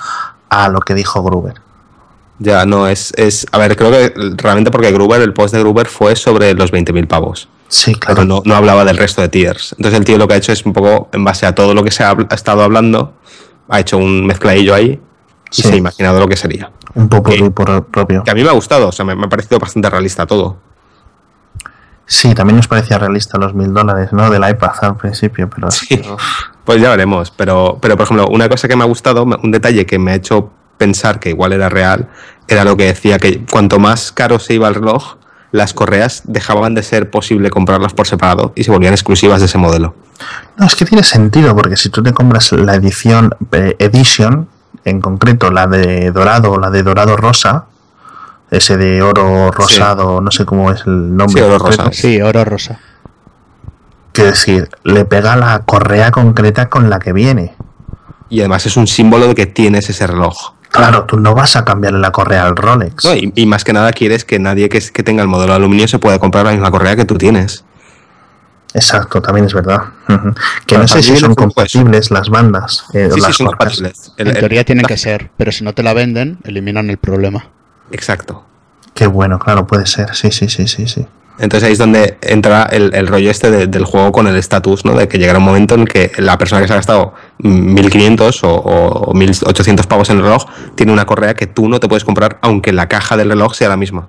a 0.49 0.69
lo 0.69 0.79
que 0.81 0.93
dijo 0.93 1.23
Gruber. 1.23 1.61
ya 2.39 2.65
no 2.65 2.87
es, 2.87 3.13
es... 3.17 3.45
A 3.51 3.59
ver, 3.59 3.75
creo 3.75 3.91
que 3.91 4.13
realmente 4.37 4.71
porque 4.71 4.91
Gruber, 4.91 5.21
el 5.21 5.33
post 5.33 5.53
de 5.53 5.59
Gruber 5.59 5.87
fue 5.87 6.15
sobre 6.15 6.53
los 6.53 6.71
20.000 6.71 7.07
pavos. 7.07 7.47
Sí, 7.73 7.95
claro. 7.95 8.15
Pero 8.15 8.27
no, 8.27 8.41
no 8.43 8.55
hablaba 8.55 8.83
del 8.83 8.97
resto 8.97 9.21
de 9.21 9.29
tiers. 9.29 9.73
Entonces 9.77 9.97
el 9.97 10.05
tío 10.05 10.17
lo 10.17 10.27
que 10.27 10.33
ha 10.33 10.37
hecho 10.37 10.51
es 10.51 10.65
un 10.65 10.73
poco, 10.73 11.09
en 11.13 11.23
base 11.23 11.45
a 11.45 11.55
todo 11.55 11.73
lo 11.73 11.83
que 11.85 11.91
se 11.91 12.03
ha, 12.03 12.15
estado 12.31 12.63
hablando, 12.63 13.13
ha 13.69 13.79
hecho 13.79 13.97
un 13.97 14.25
mezcladillo 14.27 14.75
ahí 14.75 14.99
y 15.51 15.55
Sí. 15.55 15.61
se 15.63 15.73
ha 15.73 15.77
imaginado 15.77 16.19
lo 16.19 16.27
que 16.27 16.35
sería. 16.35 16.69
Un 16.95 17.07
poco 17.07 17.31
que- 17.31 17.49
por 17.49 17.85
propio. 17.85 18.23
Que 18.23 18.31
a 18.31 18.35
mí 18.35 18.43
me 18.43 18.49
ha 18.49 18.53
gustado, 18.53 18.89
o 18.89 18.91
sea, 18.91 19.05
me, 19.05 19.15
me 19.15 19.25
ha 19.25 19.29
parecido 19.29 19.57
bastante 19.57 19.89
realista 19.89 20.25
todo. 20.25 20.57
Sí, 22.05 22.33
también 22.35 22.57
nos 22.57 22.67
parecía 22.67 22.97
realista 22.99 23.37
los 23.37 23.53
mil 23.53 23.73
dólares, 23.73 24.11
¿no? 24.11 24.29
Del 24.29 24.43
iPad 24.49 24.71
al 24.81 24.97
principio, 24.97 25.49
pero 25.49 25.71
Sí. 25.71 25.87
que, 25.87 26.03
Pues 26.65 26.79
ya 26.81 26.89
veremos, 26.91 27.31
pero, 27.31 27.79
pero 27.81 27.95
por 27.97 28.03
ejemplo, 28.03 28.27
una 28.27 28.47
cosa 28.49 28.67
que 28.67 28.75
me 28.75 28.83
ha 28.83 28.87
gustado, 28.87 29.23
un 29.23 29.51
detalle 29.51 29.85
que 29.85 29.97
me 29.97 30.11
ha 30.11 30.15
hecho 30.15 30.51
pensar 30.77 31.19
que 31.19 31.29
igual 31.29 31.53
era 31.53 31.69
real, 31.69 32.09
era 32.47 32.63
lo 32.63 32.75
que 32.77 32.85
decía 32.85 33.17
que 33.17 33.43
cuanto 33.49 33.79
más 33.79 34.11
caro 34.11 34.37
se 34.39 34.53
iba 34.53 34.67
el 34.67 34.75
reloj, 34.75 35.15
las 35.51 35.73
correas 35.73 36.23
dejaban 36.25 36.75
de 36.75 36.83
ser 36.83 37.09
posible 37.09 37.49
comprarlas 37.49 37.93
por 37.93 38.07
separado 38.07 38.53
y 38.55 38.63
se 38.63 38.71
volvían 38.71 38.93
exclusivas 38.93 39.41
de 39.41 39.47
ese 39.47 39.57
modelo. 39.57 39.95
No, 40.57 40.65
es 40.65 40.75
que 40.75 40.85
tiene 40.85 41.03
sentido, 41.03 41.55
porque 41.55 41.77
si 41.77 41.89
tú 41.89 42.03
te 42.03 42.13
compras 42.13 42.51
la 42.53 42.75
edición 42.75 43.35
eh, 43.51 43.75
Edition, 43.79 44.47
en 44.85 45.01
concreto 45.01 45.51
la 45.51 45.67
de 45.67 46.11
dorado 46.11 46.51
o 46.51 46.59
la 46.59 46.69
de 46.69 46.83
dorado 46.83 47.17
rosa, 47.17 47.65
ese 48.49 48.77
de 48.77 49.01
oro 49.01 49.51
rosado, 49.51 50.21
no 50.21 50.31
sé 50.31 50.45
cómo 50.45 50.71
es 50.71 50.81
el 50.85 51.15
nombre. 51.15 51.41
Sí, 51.41 51.49
oro 51.49 51.57
rosa. 51.57 51.91
Sí, 51.91 52.21
oro 52.21 52.43
rosa. 52.43 52.79
Quiero 54.11 54.31
decir, 54.31 54.69
le 54.83 55.05
pega 55.05 55.37
la 55.37 55.59
correa 55.59 56.11
concreta 56.11 56.69
con 56.69 56.89
la 56.89 56.99
que 56.99 57.13
viene. 57.13 57.55
Y 58.29 58.39
además 58.41 58.65
es 58.65 58.75
un 58.75 58.87
símbolo 58.87 59.27
de 59.27 59.35
que 59.35 59.45
tienes 59.45 59.89
ese 59.89 60.05
reloj. 60.05 60.53
Claro, 60.71 61.03
tú 61.03 61.19
no 61.19 61.35
vas 61.35 61.55
a 61.57 61.65
cambiarle 61.65 61.99
la 61.99 62.11
correa 62.11 62.45
al 62.45 62.55
Rolex. 62.55 63.03
¿no? 63.05 63.13
Y, 63.13 63.31
y 63.35 63.45
más 63.45 63.63
que 63.63 63.73
nada 63.73 63.91
quieres 63.91 64.23
que 64.23 64.39
nadie 64.39 64.69
que, 64.69 64.79
tenga 65.03 65.21
el 65.21 65.27
modelo 65.27 65.51
de 65.53 65.57
aluminio 65.57 65.87
se 65.87 65.99
pueda 65.99 66.17
comprar 66.19 66.45
la 66.45 66.51
misma 66.51 66.71
correa 66.71 66.95
que 66.95 67.03
tú 67.05 67.17
tienes. 67.17 67.65
Exacto, 68.73 69.21
también 69.21 69.45
es 69.47 69.53
verdad. 69.53 69.81
Que 70.65 70.75
Bueno, 70.75 70.83
no 70.83 70.87
sé 70.87 71.03
si 71.03 71.17
son 71.17 71.31
eso. 71.31 71.35
compatibles 71.35 72.09
las 72.09 72.29
bandas. 72.29 72.85
eh, 72.93 73.07
o 73.11 73.15
Sí, 73.15 73.19
sí, 73.19 73.27
las 73.27 73.35
son 73.35 73.45
marcas. 73.47 73.75
compatibles. 73.75 74.11
El- 74.17 74.27
En 74.29 74.33
el- 74.35 74.39
teoría 74.39 74.63
tienen 74.63 74.83
la- 74.83 74.87
que 74.87 74.95
ser, 74.97 75.29
pero 75.35 75.51
si 75.51 75.65
no 75.65 75.73
te 75.73 75.83
la 75.83 75.93
venden, 75.93 76.37
eliminan 76.45 76.89
el 76.89 76.97
problema. 76.97 77.47
Exacto. 77.91 78.45
Qué 78.93 79.07
bueno, 79.07 79.39
claro, 79.39 79.67
puede 79.67 79.85
ser. 79.87 80.15
Sí, 80.15 80.31
sí, 80.31 80.47
sí, 80.47 80.67
sí, 80.69 80.87
sí. 80.87 81.05
Entonces 81.41 81.67
ahí 81.67 81.73
es 81.73 81.79
donde 81.79 82.17
entra 82.21 82.63
el, 82.71 82.93
el 82.93 83.07
rollo 83.07 83.29
este 83.31 83.49
de- 83.51 83.67
del 83.67 83.83
juego 83.85 84.11
con 84.11 84.27
el 84.27 84.35
estatus, 84.35 84.85
¿no? 84.85 84.93
De 84.93 85.07
que 85.07 85.17
llegará 85.17 85.39
un 85.39 85.45
momento 85.45 85.75
en 85.75 85.85
que 85.85 86.11
la 86.17 86.37
persona 86.37 86.61
que 86.61 86.67
se 86.67 86.73
ha 86.73 86.77
gastado 86.77 87.13
1500 87.39 88.43
o, 88.43 88.49
o 88.55 89.13
1800 89.13 89.87
pavos 89.87 90.09
en 90.09 90.17
el 90.17 90.23
reloj 90.23 90.45
tiene 90.75 90.93
una 90.93 91.05
correa 91.05 91.33
que 91.33 91.47
tú 91.47 91.67
no 91.67 91.79
te 91.79 91.87
puedes 91.87 92.05
comprar 92.05 92.37
aunque 92.41 92.71
la 92.71 92.87
caja 92.87 93.17
del 93.17 93.29
reloj 93.29 93.53
sea 93.55 93.69
la 93.69 93.77
misma. 93.77 94.07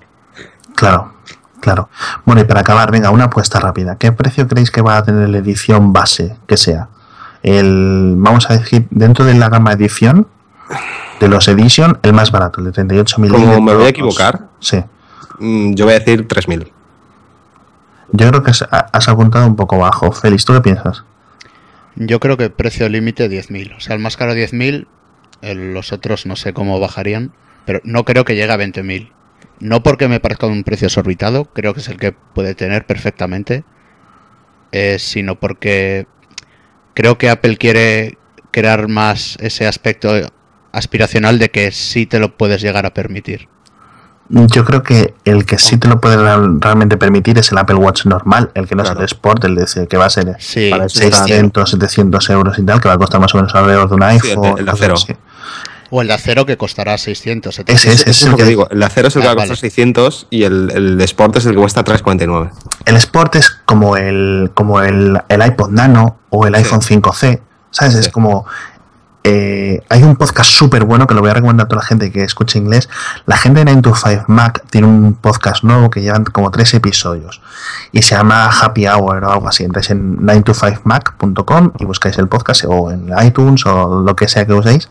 Claro, 0.77 1.15
claro. 1.61 1.89
Bueno, 2.25 2.41
y 2.43 2.45
para 2.45 2.61
acabar, 2.61 2.91
venga, 2.91 3.11
una 3.11 3.25
apuesta 3.25 3.59
rápida. 3.61 3.97
¿Qué 3.97 4.13
precio 4.13 4.47
creéis 4.47 4.71
que 4.71 4.83
va 4.83 4.99
a 4.99 5.03
tener 5.03 5.29
la 5.29 5.39
edición 5.39 5.93
base 5.93 6.37
que 6.47 6.57
sea? 6.57 6.89
El, 7.43 8.15
vamos 8.19 8.49
a 8.51 8.57
decir, 8.59 8.87
dentro 8.91 9.25
de 9.25 9.35
la 9.35 9.49
gama 9.49 9.73
edición, 9.73 10.29
de 11.21 11.29
los 11.29 11.47
Edition, 11.49 11.99
el 12.03 12.13
más 12.13 12.31
barato, 12.33 12.61
el 12.61 12.67
de 12.67 12.73
38 12.73 13.21
milímetros. 13.21 13.55
Como 13.55 13.63
me 13.71 13.75
voy 13.77 13.87
a 13.87 13.89
equivocar, 13.89 14.49
Sí. 14.61 14.83
mm, 15.39 15.75
yo 15.75 15.85
voy 15.85 15.95
a 15.95 15.99
decir 15.99 16.27
3000. 16.27 16.73
Yo 18.13 18.29
creo 18.29 18.43
que 18.43 18.51
has, 18.51 19.09
apuntado 19.09 19.47
un 19.47 19.57
poco 19.57 19.79
bajo. 19.79 20.13
Félix, 20.13 20.45
¿tú 20.45 20.53
qué 20.53 20.61
piensas? 20.61 21.05
Yo 21.97 22.21
creo 22.21 22.37
que 22.37 22.51
precio 22.51 22.89
límite 22.89 23.29
10.000. 23.29 23.75
O 23.77 23.81
sea, 23.81 23.95
el 23.95 24.01
más 24.03 24.17
caro 24.17 24.35
10.000, 24.35 24.87
el- 25.41 25.75
los 25.75 25.93
otros 25.93 26.27
no 26.27 26.37
sé 26.37 26.53
cómo 26.53 26.79
bajarían, 26.81 27.33
pero 27.65 27.81
no 27.85 28.05
creo 28.05 28.25
que 28.25 28.35
llegue 28.35 28.53
a 28.53 28.57
20.000. 28.57 29.13
No 29.61 29.83
porque 29.83 30.09
me 30.09 30.21
parezca 30.21 30.47
un 30.47 30.65
precio 30.65 30.87
exorbitado, 30.89 31.47
creo 31.47 31.73
que 31.75 31.81
es 31.81 31.89
el 31.89 31.99
que 31.99 32.13
puede 32.13 32.55
tener 32.55 32.85
perfectamente, 32.87 33.65
eh, 34.73 34.99
sino 34.99 35.39
porque 35.39 36.07
creo 36.95 37.17
que 37.19 37.31
Apple 37.31 37.57
quiere 37.57 38.19
crear 38.51 38.89
más 38.89 39.37
ese 39.41 39.67
aspecto 39.67 40.13
aspiracional 40.73 41.39
de 41.39 41.51
que 41.51 41.71
sí 41.71 42.07
te 42.07 42.19
lo 42.19 42.37
puedes 42.37 42.61
llegar 42.63 42.87
a 42.87 42.95
permitir. 42.95 43.49
Yo 44.29 44.65
creo 44.65 44.83
que 44.83 45.15
el 45.27 45.45
que 45.45 45.59
sí 45.59 45.77
te 45.77 45.89
lo 45.89 46.01
puede 46.01 46.17
real- 46.17 46.59
realmente 46.61 46.97
permitir 46.97 47.39
es 47.39 47.53
el 47.53 47.59
Apple 47.59 47.77
Watch 47.77 48.07
normal, 48.07 48.51
el 48.55 48.67
que 48.67 48.75
no 48.75 48.83
Claro. 48.83 48.99
es 49.01 49.11
el 49.13 49.17
Sport, 49.17 49.45
el 49.45 49.55
de 49.57 49.65
ese 49.65 49.87
que 49.89 49.97
va 49.99 50.07
a 50.07 50.11
ser 50.11 50.37
Sí, 50.39 50.71
Para 50.71 50.87
eso 50.87 51.03
está- 51.03 51.25
600, 51.25 51.71
700 51.71 52.31
euros 52.31 52.59
y 52.59 52.63
tal, 52.63 52.81
que 52.81 52.89
va 52.89 52.95
a 52.95 52.99
costar 52.99 53.21
más 53.21 53.35
o 53.35 53.39
menos 53.39 53.55
alrededor 53.55 53.89
de 53.91 53.95
un 53.95 54.01
Sí, 54.03 54.07
el 54.07 54.13
iPhone. 54.39 54.45
el 54.59 54.65
de 54.65 54.71
cosas 54.71 54.81
acero. 54.81 54.95
así. 54.95 55.13
o 55.95 56.01
el 56.01 56.09
de 56.09 56.15
acero 56.15 56.47
que 56.47 56.57
costará 56.57 56.97
600, 56.97 57.55
Ese 57.59 57.65
700. 57.67 58.01
es, 58.01 58.07
Eso 58.09 58.25
es 58.25 58.31
lo 58.31 58.37
que 58.39 58.43
el- 58.45 58.49
digo. 58.49 58.67
El 58.71 58.83
acero 58.83 59.09
es 59.09 59.17
el 59.17 59.21
que 59.21 59.29
Ah, 59.29 59.31
va 59.31 59.33
a 59.33 59.37
costar 59.45 59.49
vale. 59.57 59.61
600 59.61 60.27
y 60.31 60.45
el, 60.45 60.71
el 60.75 60.97
de 60.97 61.05
Sport 61.05 61.37
es 61.37 61.45
el 61.45 61.53
que 61.53 61.59
cuesta 61.59 61.85
349. 61.85 62.51
El 62.87 62.97
Sport 62.97 63.37
es 63.37 63.51
como 63.67 63.99
el, 63.99 64.53
como 64.55 64.81
el, 64.81 65.21
el 65.29 65.47
iPod 65.47 65.69
Nano 65.71 66.17
o 66.31 66.47
el 66.47 66.55
Sí. 66.55 66.61
iPhone 66.63 66.81
5C. 66.81 67.43
¿Sabes? 67.71 67.95
Es 67.97 68.05
Sí. 68.07 68.11
como. 68.11 68.47
Eh, 69.25 69.81
hay 69.89 70.03
un 70.03 70.17
podcast 70.17 70.51
súper 70.51 70.85
bueno 70.85 71.07
que 71.07 71.15
lo 71.15 71.21
voy 71.21 71.31
a 71.31 71.35
recomendar 71.35 71.67
a 71.67 71.69
toda 71.69 71.83
la 71.83 71.87
gente 71.87 72.11
que 72.11 72.25
escuche 72.25 72.59
inglés. 72.59 72.89
La 73.27 73.37
gente 73.37 73.61
de 73.61 73.67
9 73.67 73.83
to 73.83 73.95
5 73.95 74.25
Mac 74.27 74.65
tiene 74.69 74.89
un 74.89 75.15
podcast 75.15 75.63
nuevo 75.63 75.91
que 75.91 76.01
llevan 76.01 76.25
como 76.25 76.51
tres 76.51 76.75
episodios 76.75 77.41
y 77.93 78.03
se 78.03 78.17
llama 78.17 78.51
Happy 78.51 78.87
Hour 78.89 79.25
o 79.25 79.31
algo 79.31 79.49
así. 79.49 79.63
Entráis 79.63 79.91
en 79.91 80.19
9to5mac.com 80.19 81.73
y 81.79 81.85
buscáis 81.85 82.19
el 82.19 82.27
podcast 82.27 82.65
o 82.67 82.91
en 82.91 83.13
iTunes 83.25 83.65
o 83.67 84.03
lo 84.03 84.17
que 84.17 84.27
sea 84.27 84.45
que 84.45 84.55
uséis. 84.55 84.89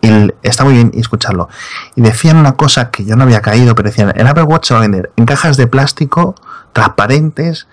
Y 0.00 0.32
está 0.44 0.62
muy 0.62 0.74
bien 0.74 0.92
escucharlo. 0.94 1.48
Y 1.96 2.02
decían 2.02 2.36
una 2.36 2.52
cosa 2.52 2.90
que 2.90 3.04
yo 3.04 3.16
no 3.16 3.24
había 3.24 3.40
caído, 3.40 3.74
pero 3.74 3.88
decían, 3.88 4.12
el 4.14 4.26
Apple 4.28 4.44
Watch 4.44 4.68
se 4.68 4.74
va 4.74 4.78
a 4.78 4.82
vender 4.82 5.10
en 5.16 5.26
cajas 5.26 5.56
de 5.56 5.66
plástico 5.66 6.36
transparentes, 6.72 7.66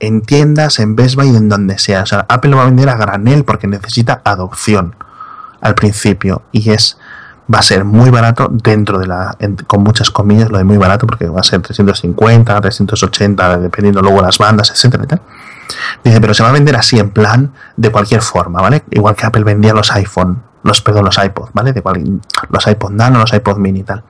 en 0.00 0.22
tiendas, 0.22 0.78
en 0.78 0.96
Best 0.96 1.16
Buy, 1.16 1.28
en 1.28 1.50
donde 1.50 1.78
sea. 1.78 2.02
O 2.02 2.06
sea, 2.06 2.24
Apple 2.30 2.52
lo 2.52 2.56
va 2.56 2.62
a 2.62 2.66
vender 2.66 2.88
a 2.88 2.96
granel 2.96 3.44
porque 3.44 3.66
necesita 3.66 4.22
adopción 4.24 4.94
al 5.64 5.74
principio. 5.74 6.42
Y 6.52 6.70
es 6.70 6.96
va 7.52 7.58
a 7.58 7.62
ser 7.62 7.84
muy 7.84 8.08
barato 8.08 8.48
dentro 8.50 8.98
de 8.98 9.06
la, 9.06 9.36
con 9.66 9.82
muchas 9.82 10.10
comillas, 10.10 10.48
lo 10.50 10.56
de 10.58 10.64
muy 10.64 10.78
barato, 10.78 11.06
porque 11.06 11.28
va 11.28 11.40
a 11.40 11.42
ser 11.42 11.60
350, 11.60 12.58
380, 12.60 13.58
dependiendo 13.58 14.00
luego 14.00 14.22
las 14.22 14.38
bandas, 14.38 14.70
etcétera. 14.70 15.20
Dice, 16.02 16.20
pero 16.20 16.32
se 16.32 16.42
va 16.42 16.48
a 16.48 16.52
vender 16.52 16.74
así 16.76 16.98
en 16.98 17.10
plan 17.10 17.52
de 17.76 17.90
cualquier 17.90 18.22
forma, 18.22 18.62
¿vale? 18.62 18.82
Igual 18.90 19.14
que 19.16 19.26
Apple 19.26 19.44
vendía 19.44 19.74
los 19.74 19.90
iPhone, 19.92 20.42
los, 20.62 20.80
perdón, 20.80 21.04
los 21.04 21.18
iPod, 21.18 21.50
¿vale? 21.52 21.72
De 21.74 21.82
cual- 21.82 22.20
los 22.48 22.66
iPod 22.66 22.92
Nano, 22.92 23.18
los 23.18 23.32
iPod 23.34 23.58
Mini 23.58 23.80
y 23.80 23.82
tal. 23.84 24.04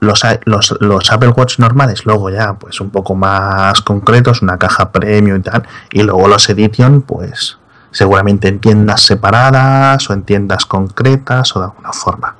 Los, 0.00 0.22
los, 0.44 0.74
los 0.80 1.10
Apple 1.12 1.30
Watch 1.30 1.58
normales, 1.58 2.04
luego 2.04 2.28
ya, 2.28 2.54
pues 2.54 2.80
un 2.80 2.90
poco 2.90 3.14
más 3.14 3.80
concretos, 3.80 4.42
una 4.42 4.58
caja 4.58 4.92
premium 4.92 5.38
y 5.38 5.42
tal. 5.42 5.66
Y 5.92 6.02
luego 6.02 6.28
los 6.28 6.48
Edition, 6.50 7.00
pues 7.02 7.58
seguramente 7.94 8.48
en 8.48 8.58
tiendas 8.58 9.02
separadas 9.02 10.10
o 10.10 10.12
en 10.12 10.24
tiendas 10.24 10.66
concretas 10.66 11.54
o 11.56 11.60
de 11.60 11.66
alguna 11.66 11.92
forma. 11.92 12.36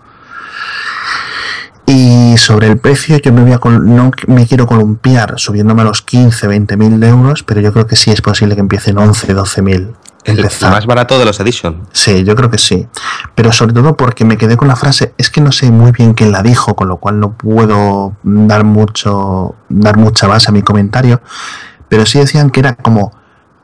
Y 1.86 2.36
sobre 2.38 2.66
el 2.66 2.78
precio, 2.78 3.18
yo 3.18 3.32
me 3.32 3.42
voy 3.42 3.52
a 3.52 3.60
no 3.78 4.10
me 4.26 4.46
quiero 4.46 4.66
columpiar 4.66 5.34
subiéndome 5.36 5.82
a 5.82 5.84
los 5.84 6.02
15, 6.02 6.46
20 6.46 6.76
mil 6.76 7.02
euros, 7.02 7.42
pero 7.42 7.60
yo 7.60 7.72
creo 7.72 7.86
que 7.86 7.94
sí 7.94 8.10
es 8.10 8.20
posible 8.20 8.54
que 8.54 8.62
empiece 8.62 8.90
en 8.90 8.98
11, 8.98 9.32
12 9.32 9.62
mil. 9.62 9.94
El 10.24 10.38
Empezar. 10.38 10.72
más 10.72 10.86
barato 10.86 11.18
de 11.18 11.26
los 11.26 11.38
Edition. 11.38 11.86
Sí, 11.92 12.24
yo 12.24 12.34
creo 12.34 12.50
que 12.50 12.56
sí. 12.56 12.88
Pero 13.34 13.52
sobre 13.52 13.74
todo 13.74 13.94
porque 13.94 14.24
me 14.24 14.38
quedé 14.38 14.56
con 14.56 14.68
la 14.68 14.76
frase, 14.76 15.14
es 15.18 15.28
que 15.28 15.42
no 15.42 15.52
sé 15.52 15.70
muy 15.70 15.92
bien 15.92 16.14
quién 16.14 16.32
la 16.32 16.42
dijo, 16.42 16.74
con 16.74 16.88
lo 16.88 16.96
cual 16.96 17.20
no 17.20 17.36
puedo 17.36 18.16
dar 18.22 18.64
mucho, 18.64 19.54
dar 19.68 19.98
mucha 19.98 20.26
base 20.26 20.48
a 20.48 20.52
mi 20.52 20.62
comentario. 20.62 21.20
Pero 21.90 22.06
sí 22.06 22.18
decían 22.18 22.48
que 22.48 22.60
era 22.60 22.74
como, 22.74 23.12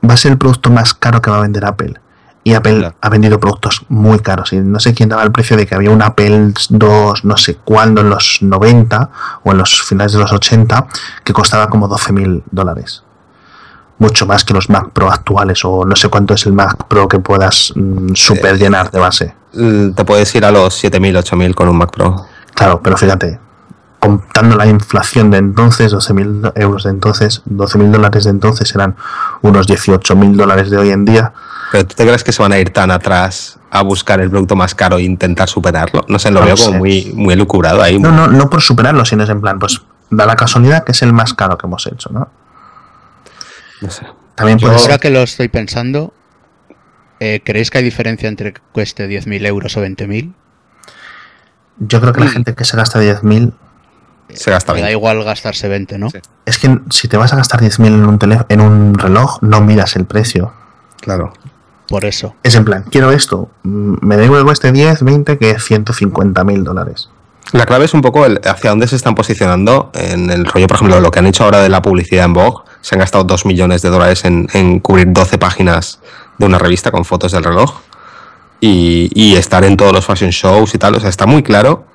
va 0.09 0.15
a 0.15 0.17
ser 0.17 0.33
el 0.33 0.39
producto 0.39 0.71
más 0.71 0.95
caro 0.95 1.21
que 1.21 1.31
va 1.31 1.39
a 1.39 1.43
vender 1.43 1.65
Apple. 1.65 1.95
Y 2.43 2.55
Apple 2.55 2.79
Claro. 2.79 2.95
ha 3.03 3.09
vendido 3.11 3.39
productos 3.39 3.83
muy 3.91 4.19
caros. 4.21 4.53
Y 4.55 4.57
no 4.61 4.81
sé 4.81 4.95
quién 4.95 5.11
daba 5.11 5.23
el 5.23 5.31
precio 5.31 5.57
de 5.59 5.67
que 5.67 5.75
había 5.75 5.91
un 5.91 6.01
Apple 6.03 6.55
2, 6.71 7.25
no 7.27 7.37
sé 7.37 7.57
cuándo, 7.57 8.01
en 8.01 8.09
los 8.09 8.39
90 8.41 9.11
o 9.45 9.53
en 9.53 9.59
los 9.59 9.83
finales 9.83 10.13
de 10.15 10.21
los 10.21 10.33
80, 10.33 10.87
que 11.23 11.33
costaba 11.35 11.69
como 11.69 11.87
12 11.87 12.13
mil 12.13 12.43
dólares 12.51 13.03
mucho 13.99 14.25
más 14.27 14.47
que 14.47 14.55
los 14.55 14.71
Mac 14.71 14.93
Pro 14.95 15.13
actuales 15.13 15.63
o 15.63 15.85
no 15.85 15.95
sé 15.95 16.09
cuánto 16.09 16.33
es 16.33 16.47
el 16.47 16.55
Mac 16.55 16.85
Pro 16.89 17.07
que 17.07 17.19
puedas 17.19 17.71
mm, 17.77 18.15
super 18.15 18.57
llenar 18.57 18.91
de 18.91 18.99
base. 18.99 19.35
Mm, 19.53 19.91
Te 19.91 20.07
puedes 20.07 20.35
ir 20.35 20.43
a 20.47 20.51
los 20.51 20.75
7000, 20.75 21.19
8000 21.19 21.55
con 21.55 21.69
un 21.69 21.77
Mac 21.77 21.91
Pro. 21.93 22.25
Claro, 22.55 22.81
pero 22.83 22.97
fíjate, 22.97 23.39
contando 24.01 24.57
la 24.57 24.67
inflación 24.67 25.31
de 25.31 25.39
entonces, 25.39 25.93
12.000 25.93 26.53
euros 26.57 26.85
de 26.85 26.91
entonces, 26.91 27.43
12.000 27.49 27.91
dólares 27.91 28.25
de 28.25 28.31
entonces 28.31 28.75
eran 28.75 28.97
unos 29.43 29.69
18.000 29.69 30.35
dólares 30.37 30.71
de 30.71 30.79
hoy 30.79 30.91
en 30.91 31.05
día. 31.05 31.33
Pero 31.71 31.87
¿tú 31.87 31.95
te 31.95 32.05
crees 32.05 32.25
que 32.25 32.33
se 32.33 32.43
van 32.43 32.53
a 32.53 32.59
ir 32.59 32.71
tan 32.71 32.91
atrás 32.91 33.59
a 33.71 33.83
buscar 33.83 34.21
el 34.21 34.31
producto 34.31 34.57
más 34.57 34.75
caro 34.75 34.97
e 34.97 35.03
intentar 35.03 35.49
superarlo? 35.49 36.05
No 36.09 36.19
sé, 36.19 36.31
lo 36.31 36.41
No 36.41 36.47
veo 36.47 36.57
como 36.57 36.79
muy, 36.79 37.13
muy 37.15 37.35
elucubrado 37.35 37.83
ahí. 37.83 37.99
No, 37.99 38.11
no, 38.11 38.27
no 38.27 38.51
por 38.51 38.63
superarlo, 38.63 39.05
sino 39.05 39.23
es 39.23 39.31
en 39.31 39.41
plan, 39.41 39.59
pues 39.59 39.81
da 40.09 40.27
la 40.27 40.35
casualidad 40.35 40.83
que 40.83 40.93
es 40.93 41.03
el 41.03 41.13
más 41.13 41.35
caro 41.35 41.57
que 41.59 41.67
hemos 41.67 41.87
hecho, 41.87 42.11
¿no? 42.11 42.29
No 43.83 43.91
sé. 43.91 44.07
También 44.35 44.59
Yo 44.59 44.71
ahora 44.73 44.99
que 44.99 45.11
lo 45.11 45.21
estoy 45.21 45.49
pensando, 45.49 46.15
eh, 47.21 47.43
¿creéis 47.45 47.71
que 47.71 47.79
hay 47.79 47.85
diferencia 47.85 48.29
entre 48.29 48.55
que 48.55 48.63
cueste 48.73 49.07
10.000 49.07 49.47
euros 49.47 49.77
o 49.77 49.83
20.000? 49.83 50.33
Yo 51.79 52.01
creo 52.01 52.13
que 52.15 52.21
la 52.21 52.31
gente 52.31 52.55
que 52.55 52.65
se 52.65 52.77
gasta 52.77 53.01
10.000 53.01 53.53
Se 54.35 54.51
gasta 54.51 54.75
Me 54.75 54.81
da 54.81 54.91
igual 54.91 55.23
gastarse 55.25 55.69
20, 55.69 55.99
¿no? 55.99 56.11
Sí. 56.11 56.19
es 56.47 56.59
que 56.59 56.79
si 56.91 57.09
te 57.09 57.17
vas 57.17 57.33
a 57.33 57.37
gastar 57.37 57.61
10.000 57.61 57.87
en 57.87 58.05
un 58.05 58.45
en 58.49 58.61
un 58.61 58.95
reloj, 58.95 59.39
no 59.43 59.61
miras 59.61 59.97
el 59.97 60.05
precio. 60.05 60.53
Claro. 61.01 61.33
Por 61.89 62.05
eso. 62.05 62.37
Es 62.45 62.55
en 62.55 62.65
plan, 62.65 62.85
quiero 62.89 63.11
esto, 63.11 63.51
mm, 63.65 64.07
me 64.07 64.17
da 64.17 64.25
igual 64.25 64.43
que 64.43 64.45
cueste 64.45 64.71
10, 64.71 65.03
20 65.03 65.39
que 65.39 65.59
150 65.59 66.45
mil 66.45 66.63
dólares. 66.63 67.11
La 67.53 67.67
clave 67.67 67.87
es 67.87 67.95
un 67.95 68.01
poco 68.01 68.27
el 68.27 68.41
hacia 68.45 68.71
dónde 68.71 68.87
se 68.87 68.95
están 68.95 69.17
posicionando 69.17 69.91
en 69.95 70.31
el 70.31 70.45
rollo, 70.45 70.69
por 70.69 70.77
ejemplo, 70.77 71.01
lo 71.01 71.11
que 71.11 71.19
han 71.19 71.27
hecho 71.27 71.43
ahora 71.43 71.61
de 71.61 71.69
la 71.69 71.83
publicidad 71.83 72.27
en 72.27 72.33
Vogue. 72.33 72.63
Se 72.81 72.95
han 72.95 73.01
gastado 73.01 73.25
2 73.25 73.45
millones 73.45 73.83
de 73.83 73.89
dólares 73.89 74.25
en, 74.25 74.47
en 74.53 74.79
cubrir 74.79 75.13
12 75.13 75.37
páginas 75.39 76.01
de 76.39 76.47
una 76.47 76.59
revista 76.59 76.93
con 76.93 77.05
fotos 77.05 77.33
del 77.33 77.43
reloj 77.43 77.81
y, 78.61 79.11
y 79.13 79.35
estar 79.35 79.65
en 79.65 79.77
todos 79.77 79.93
los 79.93 80.07
fashion 80.07 80.31
shows 80.31 80.75
y 80.77 80.79
tal. 80.79 80.95
O 80.95 81.01
sea, 81.01 81.09
está 81.09 81.27
muy 81.27 81.43
claro 81.43 81.87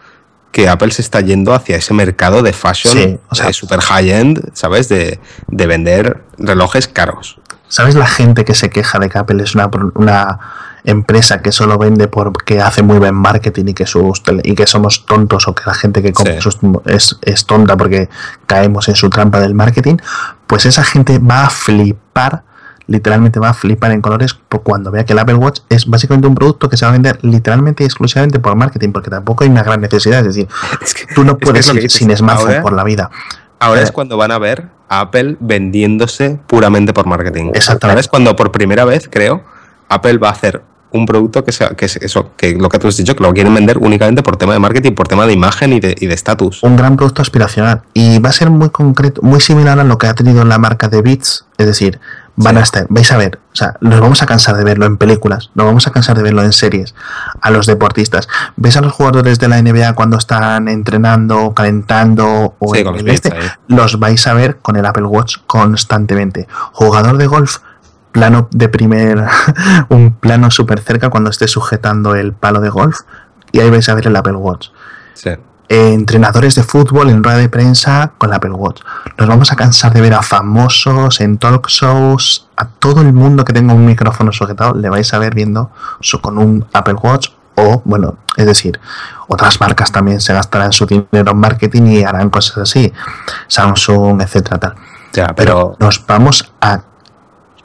que 0.55 0.69
Apple 0.69 0.89
se 0.91 1.01
está 1.01 1.19
yendo 1.19 1.53
hacia 1.53 1.75
ese 1.75 1.93
mercado 1.93 2.41
de 2.41 2.53
fashion 2.53 2.93
Sí, 2.93 3.19
o 3.29 3.35
sea- 3.35 3.51
super 3.51 3.81
high-end, 3.81 4.51
¿sabes? 4.53 4.87
De, 4.87 5.19
de 5.49 5.67
vender 5.67 6.23
relojes 6.37 6.87
caros. 6.87 7.41
¿Sabes 7.67 7.95
la 7.95 8.07
gente 8.07 8.45
que 8.45 8.53
se 8.55 8.69
queja 8.69 8.97
de 8.99 9.09
que 9.09 9.17
Apple 9.17 9.43
es 9.43 9.53
una, 9.53 9.69
una 9.95 10.39
empresa 10.85 11.41
que 11.41 11.51
solo 11.51 11.77
vende 11.77 12.07
porque 12.07 12.61
hace 12.61 12.83
muy 12.83 12.99
buen 12.99 13.15
marketing 13.15 13.65
y 13.67 13.73
que, 13.73 13.85
sus 13.85 14.23
tele- 14.23 14.43
y 14.45 14.55
que 14.55 14.65
somos 14.65 15.05
tontos 15.05 15.45
o 15.49 15.53
que 15.53 15.63
la 15.65 15.73
gente 15.73 16.01
que 16.01 16.13
compra 16.13 16.35
Sí. 16.35 16.41
sus- 16.41 16.59
es, 16.85 17.17
es 17.23 17.45
tonta 17.45 17.75
porque 17.75 18.07
caemos 18.45 18.87
en 18.87 18.95
su 18.95 19.09
trampa 19.09 19.41
del 19.41 19.55
marketing? 19.55 19.97
Pues 20.47 20.65
esa 20.65 20.85
gente 20.85 21.19
va 21.19 21.47
a 21.47 21.49
flipar, 21.49 22.43
literalmente 22.87 23.39
va 23.39 23.49
a 23.49 23.53
flipar 23.53 23.91
en 23.91 24.01
colores 24.01 24.33
por 24.33 24.63
cuando 24.63 24.91
vea 24.91 25.05
que 25.05 25.13
el 25.13 25.19
Apple 25.19 25.35
Watch 25.35 25.61
es 25.69 25.85
básicamente 25.87 26.27
un 26.27 26.35
producto 26.35 26.69
que 26.69 26.77
se 26.77 26.85
va 26.85 26.89
a 26.89 26.93
vender 26.93 27.17
literalmente 27.23 27.83
y 27.83 27.85
exclusivamente 27.85 28.39
por 28.39 28.55
marketing 28.55 28.91
porque 28.91 29.09
tampoco 29.09 29.43
hay 29.43 29.49
una 29.49 29.63
gran 29.63 29.81
necesidad. 29.81 30.19
Es 30.19 30.35
decir, 30.35 30.47
Es 30.81 30.93
que, 30.93 31.13
tú 31.13 31.23
no 31.23 31.37
puedes 31.37 31.65
es 31.65 31.71
que 31.71 31.77
ir 31.77 31.83
dices. 31.83 31.97
sin 31.99 32.15
smartphone 32.15 32.49
Ahora- 32.49 32.61
por 32.61 32.73
la 32.73 32.83
vida. 32.83 33.09
Ahora 33.59 33.81
Eh, 33.81 33.83
es 33.85 33.91
cuando 33.91 34.17
van 34.17 34.31
a 34.31 34.37
ver 34.37 34.67
a 34.89 34.99
Apple 34.99 35.37
vendiéndose 35.39 36.39
puramente 36.47 36.93
por 36.93 37.05
marketing. 37.07 37.51
Exactamente. 37.53 37.87
Ahora 37.87 37.99
es 38.01 38.07
cuando 38.07 38.35
por 38.35 38.51
primera 38.51 38.85
vez, 38.85 39.09
creo, 39.11 39.43
Apple 39.89 40.17
va 40.17 40.29
a 40.29 40.31
hacer 40.31 40.61
un 40.91 41.05
producto 41.05 41.43
que 41.43 41.51
sea, 41.51 41.69
que 41.69 41.85
es 41.85 41.97
eso, 41.97 42.31
que 42.37 42.53
lo 42.55 42.69
que 42.69 42.79
tú 42.79 42.87
has 42.87 42.95
dicho, 42.95 43.15
que 43.15 43.23
lo 43.23 43.33
quieren 43.33 43.53
vender 43.53 43.77
únicamente 43.79 44.23
por 44.23 44.37
tema 44.37 44.53
de 44.53 44.59
marketing, 44.59 44.93
por 44.93 45.07
tema 45.09 45.25
de 45.25 45.33
imagen 45.33 45.73
y 45.73 45.79
de 45.81 45.93
y 45.99 46.05
de 46.07 46.13
estatus. 46.13 46.63
un 46.63 46.77
gran 46.77 46.95
producto 46.95 47.21
aspiracional 47.21 47.81
y 47.93 48.19
va 48.19 48.29
a 48.29 48.31
ser 48.31 48.49
muy 48.49 48.69
concreto, 48.69 49.21
muy 49.21 49.41
similar 49.41 49.77
a 49.79 49.83
lo 49.83 49.97
que 49.97 50.07
ha 50.07 50.13
tenido 50.13 50.45
la 50.45 50.57
marca 50.57 50.87
de 50.87 51.01
Beats, 51.01 51.45
es 51.57 51.65
decir, 51.65 51.99
van 52.37 52.55
Sí. 52.55 52.59
a 52.59 52.63
estar, 52.63 52.85
vais 52.89 53.11
a 53.11 53.17
ver, 53.17 53.39
o 53.53 53.55
sea, 53.55 53.75
nos 53.81 53.99
vamos 54.01 54.21
a 54.21 54.25
cansar 54.25 54.57
de 54.57 54.63
verlo 54.63 54.85
en 54.85 54.97
películas, 54.97 55.51
nos 55.55 55.65
vamos 55.65 55.87
a 55.87 55.91
cansar 55.91 56.17
de 56.17 56.23
verlo 56.23 56.41
en 56.43 56.51
series, 56.51 56.93
a 57.41 57.49
los 57.51 57.65
deportistas, 57.65 58.27
ves 58.57 58.75
a 58.77 58.81
los 58.81 58.91
jugadores 58.93 59.39
de 59.39 59.47
la 59.47 59.61
NBA 59.61 59.93
cuando 59.93 60.17
están 60.17 60.67
entrenando, 60.67 61.53
calentando 61.53 62.55
o 62.59 62.73
Sí, 62.75 62.81
en 62.81 62.95
el 62.95 63.09
este, 63.09 63.33
los 63.67 63.99
vais 63.99 64.27
a 64.27 64.33
ver 64.33 64.57
con 64.57 64.75
el 64.75 64.85
Apple 64.85 65.05
Watch 65.05 65.37
constantemente. 65.47 66.47
Jugador 66.73 67.17
de 67.17 67.27
golf, 67.27 67.57
plano 68.11 68.47
de 68.51 68.69
primer, 68.69 69.25
un 69.89 70.13
plano 70.13 70.51
súper 70.51 70.79
cerca 70.81 71.09
cuando 71.09 71.29
esté 71.29 71.47
sujetando 71.47 72.15
el 72.15 72.33
palo 72.33 72.59
de 72.61 72.69
golf 72.69 72.99
y 73.51 73.59
ahí 73.59 73.69
vais 73.69 73.87
a 73.89 73.93
ver 73.95 74.07
el 74.07 74.15
Apple 74.15 74.33
Watch 74.35 74.69
Sí. 75.13 75.31
Eh, 75.69 75.93
entrenadores 75.93 76.55
de 76.55 76.63
fútbol 76.63 77.09
en 77.09 77.23
rueda 77.23 77.37
de 77.37 77.49
prensa 77.49 78.11
con 78.17 78.29
la 78.29 78.35
Apple 78.37 78.51
Watch. 78.51 78.81
Nos 79.17 79.27
vamos 79.27 79.51
a 79.51 79.55
cansar 79.55 79.93
de 79.93 80.01
ver 80.01 80.13
a 80.13 80.21
famosos 80.21 81.19
en 81.21 81.37
talk 81.37 81.67
shows, 81.69 82.47
a 82.57 82.67
todo 82.67 83.01
el 83.01 83.13
mundo 83.13 83.43
que 83.45 83.53
tenga 83.53 83.73
un 83.73 83.85
micrófono 83.85 84.31
sujetado, 84.31 84.75
le 84.75 84.89
vais 84.89 85.13
a 85.13 85.19
ver 85.19 85.33
viendo 85.35 85.71
su- 86.01 86.21
con 86.21 86.37
un 86.37 86.65
Apple 86.73 86.95
Watch 87.01 87.29
o, 87.55 87.81
bueno, 87.85 88.17
es 88.35 88.45
decir, 88.45 88.79
otras 89.27 89.59
marcas 89.61 89.91
también 89.91 90.19
se 90.21 90.33
gastarán 90.33 90.71
su 90.73 90.85
dinero 90.85 91.31
en 91.31 91.37
marketing 91.37 91.83
y 91.87 92.03
harán 92.03 92.29
cosas 92.29 92.57
así, 92.57 92.91
Samsung, 93.47 94.21
etcétera, 94.21 94.57
tal. 94.59 94.75
Ya, 95.13 95.27
Pero 95.27 95.35
pero 95.35 95.75
nos 95.79 96.05
vamos 96.05 96.51
a 96.61 96.81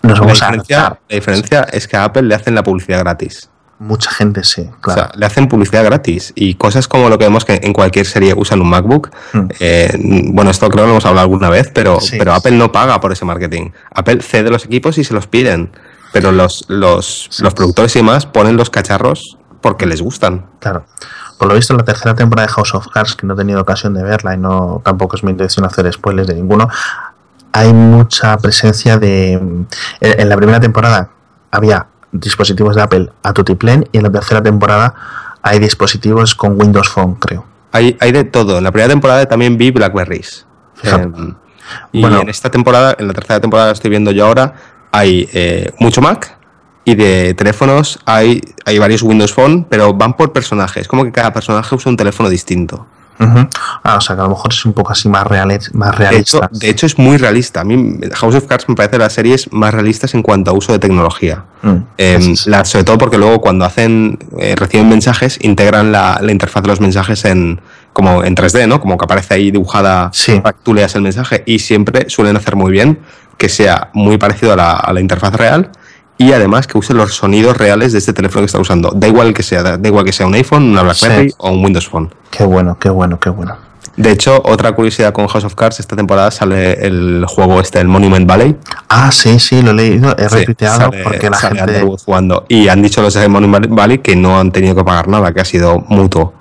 nos 0.02 0.19
la 0.19 0.21
vamos 0.26 0.42
a 0.42 0.47
diferencia, 0.47 0.76
hartar. 0.87 1.00
la 1.09 1.14
diferencia 1.16 1.61
es 1.73 1.88
que 1.88 1.97
a 1.97 2.04
Apple 2.04 2.23
le 2.23 2.35
hacen 2.35 2.54
la 2.54 2.62
publicidad 2.62 3.00
gratis. 3.00 3.50
Mucha 3.82 4.10
gente 4.10 4.44
sí, 4.44 4.68
claro. 4.82 5.00
O 5.00 5.04
sea, 5.06 5.12
le 5.18 5.25
hacen 5.25 5.49
publicidad 5.49 5.82
gratis. 5.84 6.34
Y 6.37 6.54
cosas 6.56 6.87
como 6.87 7.08
lo 7.08 7.16
que 7.18 7.25
vemos 7.25 7.46
que 7.46 7.60
en 7.62 7.72
cualquier 7.72 8.04
serie 8.04 8.34
usan 8.37 8.60
un 8.60 8.68
MacBook. 8.68 9.10
Mm. 9.32 9.40
eh, 9.58 9.99
bueno, 10.32 10.50
esto 10.50 10.68
creo 10.68 10.84
que 10.84 10.88
lo 10.88 10.92
hemos 10.92 11.06
hablado 11.06 11.25
alguna 11.25 11.49
vez, 11.49 11.70
pero, 11.75 11.99
Sí. 11.99 12.16
pero 12.18 12.34
Apple 12.34 12.52
no 12.52 12.70
paga 12.72 13.00
por 13.00 13.10
ese 13.10 13.25
marketing. 13.25 13.70
Apple 13.94 14.20
cede 14.20 14.50
los 14.50 14.66
equipos 14.66 14.99
y 14.99 15.04
se 15.04 15.14
los 15.14 15.26
piden. 15.26 15.70
Pero 16.12 16.30
los, 16.30 16.66
los, 16.68 17.28
Sí. 17.30 17.42
los 17.42 17.54
productores 17.54 17.96
y 17.96 18.02
más 18.02 18.26
ponen 18.26 18.58
los 18.58 18.68
cacharros 18.68 19.38
porque 19.62 19.87
les 19.87 20.02
gustan. 20.02 20.44
Claro. 20.58 20.84
Por 21.38 21.49
lo 21.49 21.54
visto, 21.54 21.75
la 21.75 21.82
tercera 21.84 22.14
temporada 22.14 22.49
de 22.49 22.52
House 22.52 22.75
of 22.75 22.87
Cards, 22.88 23.16
que 23.16 23.26
no 23.26 23.32
he 23.32 23.37
tenido 23.38 23.62
ocasión 23.62 23.94
de 23.94 24.02
verla 24.02 24.34
y 24.34 24.37
no 24.37 24.82
tampoco 24.84 25.16
es 25.16 25.25
mi 25.25 25.30
intención 25.30 25.64
hacer 25.64 25.90
spoilers 25.90 26.28
de 26.28 26.34
ninguno, 26.34 26.68
hay 27.52 27.72
mucha 27.72 28.37
presencia 28.37 28.99
de. 28.99 29.32
En, 29.32 29.66
en 30.00 30.28
la 30.28 30.37
primera 30.37 30.60
temporada 30.60 31.08
había 31.50 31.87
dispositivos 32.12 32.76
de 32.76 32.83
Apple 32.83 33.11
a 33.23 33.33
tutiplén 33.33 33.88
y 33.93 33.99
en 33.99 34.05
la 34.05 34.12
tercera 34.12 34.43
temporada 34.43 34.95
hay 35.43 35.59
dispositivos 35.59 36.35
con 36.35 36.61
Windows 36.61 36.88
Phone, 36.88 37.14
creo. 37.14 37.47
Hay, 37.73 37.97
hay 38.00 38.12
de 38.12 38.25
todo. 38.25 38.59
En 38.59 38.64
la 38.64 38.73
primera 38.73 38.90
temporada 38.90 39.26
también 39.26 39.57
vi 39.57 39.71
Blackberries. 39.71 40.47
Eh, 40.83 41.09
y 41.93 42.00
Bueno. 42.00 42.21
en 42.21 42.29
esta 42.29 42.50
temporada, 42.50 42.97
en 42.99 43.07
la 43.07 43.14
tercera 43.14 43.40
temporada 43.40 43.69
que 43.69 43.75
estoy 43.75 43.90
viendo 43.90 44.11
yo 44.11 44.26
ahora, 44.26 44.55
hay 44.93 45.29
eh, 45.33 45.71
mucho 45.79 46.00
Mac 46.00 46.37
y 46.85 46.95
de 46.95 47.35
teléfonos 47.35 48.00
hay, 48.07 48.40
hay 48.64 48.79
varios 48.79 49.02
Windows 49.02 49.33
Phone, 49.33 49.64
pero 49.69 49.95
van 49.95 50.17
por 50.17 50.33
personajes. 50.33 50.88
Como 50.88 51.05
que 51.05 51.12
cada 51.12 51.33
personaje 51.33 51.75
usa 51.75 51.90
un 51.90 51.97
teléfono 51.97 52.29
distinto. 52.29 52.87
Ah, 53.82 53.96
o 53.96 54.00
sea 54.00 54.16
que 54.16 54.20
a 54.22 54.24
lo 54.24 54.30
mejor 54.30 54.52
es 54.52 54.64
un 54.64 54.72
poco 54.72 54.92
así 54.92 55.08
más, 55.08 55.26
reales, 55.26 55.74
más 55.74 55.90
De 55.98 56.04
hecho, 56.16 56.38
realista. 56.40 56.48
de 56.52 56.70
hecho, 56.70 56.86
es 56.86 56.98
muy 56.98 57.16
realista. 57.18 57.60
A 57.60 57.64
mí 57.64 57.98
House 58.14 58.34
of 58.34 58.46
Cards 58.46 58.68
me 58.68 58.74
parece 58.74 58.98
las 58.98 59.12
series 59.12 59.52
más 59.52 59.74
realistas 59.74 60.14
en 60.14 60.22
cuanto 60.22 60.50
a 60.50 60.54
uso 60.54 60.72
de 60.72 60.78
tecnología. 60.78 61.44
Mm, 61.62 61.76
Eh, 61.98 62.34
la- 62.46 62.64
sobre 62.64 62.84
todo 62.84 62.96
porque 62.98 63.18
luego 63.18 63.40
cuando 63.40 63.64
hacen 63.66 64.18
eh, 64.38 64.54
reciben 64.56 64.88
mensajes, 64.88 65.38
integran 65.42 65.92
la, 65.92 66.18
la 66.22 66.32
interfaz 66.32 66.62
de 66.62 66.68
los 66.68 66.80
mensajes 66.80 67.24
en 67.26 67.60
como 67.92 68.22
en 68.24 68.34
3D, 68.36 68.66
¿no? 68.68 68.80
Como 68.80 68.96
que 68.96 69.04
aparece 69.04 69.34
ahí 69.34 69.50
dibujada 69.50 70.10
Sí. 70.14 70.40
para 70.40 70.52
que 70.56 70.60
tú 70.62 70.72
leas 70.74 70.94
el 70.94 71.02
mensaje. 71.02 71.42
Y 71.44 71.58
siempre 71.58 72.08
suelen 72.08 72.36
hacer 72.36 72.56
muy 72.56 72.70
bien 72.72 73.00
que 73.36 73.48
sea 73.48 73.90
muy 73.94 74.16
parecido 74.16 74.52
a 74.52 74.56
la, 74.56 74.72
a 74.72 74.92
la 74.92 75.00
interfaz 75.00 75.34
real 75.34 75.70
y 76.22 76.32
además 76.32 76.66
que 76.66 76.76
use 76.76 76.92
los 76.92 77.14
sonidos 77.14 77.56
reales 77.56 77.92
de 77.92 77.98
este 77.98 78.12
teléfono 78.12 78.42
que 78.42 78.46
está 78.46 78.58
usando. 78.60 78.92
Da 78.94 79.08
igual 79.08 79.32
que 79.32 79.42
sea, 79.42 79.62
da 79.62 79.88
igual 79.88 80.04
que 80.04 80.12
sea 80.12 80.26
un 80.26 80.34
iPhone, 80.34 80.64
una 80.64 80.82
BlackBerry 80.82 81.30
Sí. 81.30 81.34
o 81.38 81.50
un 81.50 81.64
Windows 81.64 81.88
Phone. 81.88 82.10
Qué 82.30 82.44
bueno, 82.44 82.76
qué 82.78 82.90
bueno, 82.90 83.18
qué 83.18 83.30
bueno. 83.30 83.56
De 83.96 84.10
hecho, 84.12 84.40
otra 84.44 84.72
curiosidad 84.72 85.12
con 85.12 85.26
House 85.28 85.44
of 85.44 85.54
Cards, 85.54 85.80
esta 85.80 85.96
temporada 85.96 86.30
sale 86.30 86.86
el 86.86 87.24
juego 87.26 87.60
este, 87.60 87.80
el 87.80 87.88
Monument 87.88 88.26
Valley. 88.26 88.56
Ah, 88.88 89.10
sí, 89.12 89.38
sí, 89.40 89.62
lo 89.62 89.70
he 89.70 89.74
leído, 89.74 90.14
he 90.18 90.28
Sí, 90.28 90.34
retuiteado 90.36 90.78
sale- 90.90 91.02
porque 91.02 91.28
la 91.30 91.36
gente... 91.38 91.82
Jugando. 92.04 92.44
Y 92.48 92.68
han 92.68 92.82
dicho 92.82 93.00
los 93.02 93.14
de 93.14 93.26
Monument 93.28 93.66
Valley 93.70 93.98
que 93.98 94.14
no 94.14 94.38
han 94.38 94.52
tenido 94.52 94.74
que 94.74 94.84
pagar 94.84 95.08
nada, 95.08 95.32
que 95.32 95.40
ha 95.40 95.44
sido 95.44 95.84
mutuo. 95.88 96.34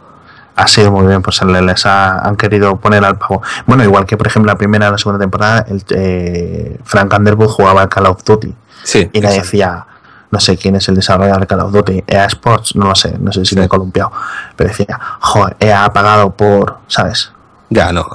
Ha 0.61 0.67
sido 0.67 0.91
muy 0.91 1.07
bien, 1.07 1.21
pues 1.21 1.41
le- 1.43 1.61
les 1.61 1.85
ha- 1.85 2.19
han 2.19 2.35
querido 2.35 2.75
poner 2.75 3.05
al 3.05 3.17
pavo. 3.17 3.41
Bueno, 3.65 3.83
igual 3.85 4.05
que 4.05 4.17
por 4.17 4.27
ejemplo 4.27 4.51
la 4.51 4.57
primera 4.57 4.89
o 4.89 4.91
la 4.91 4.97
segunda 4.97 5.19
temporada, 5.19 5.65
el, 5.69 5.83
eh, 5.91 6.77
Frank 6.83 7.13
Underwood 7.17 7.47
jugaba 7.47 7.81
al 7.81 7.87
Call 7.89 8.07
of 8.07 8.23
Duty 8.25 8.53
Sí. 8.83 9.09
y 9.13 9.19
exacto. 9.19 9.41
decía, 9.41 9.85
no 10.31 10.39
sé 10.41 10.57
quién 10.57 10.75
es 10.75 10.89
el 10.89 10.95
desarrollador 10.95 11.39
de 11.39 11.47
Call 11.47 11.61
of 11.61 11.71
Duty, 11.71 12.03
EA 12.07 12.25
Sports, 12.25 12.75
no 12.75 12.87
lo 12.87 12.95
sé, 12.95 13.15
no 13.19 13.31
sé 13.31 13.45
si 13.45 13.55
me 13.55 13.63
he 13.63 13.67
columpiado, 13.69 14.11
pero 14.57 14.69
decía, 14.69 14.99
joder, 15.21 15.55
EA 15.61 15.85
ha 15.85 15.93
pagado 15.93 16.31
por, 16.31 16.79
¿sabes? 16.87 17.31
Ya, 17.69 17.93
no, 17.93 18.05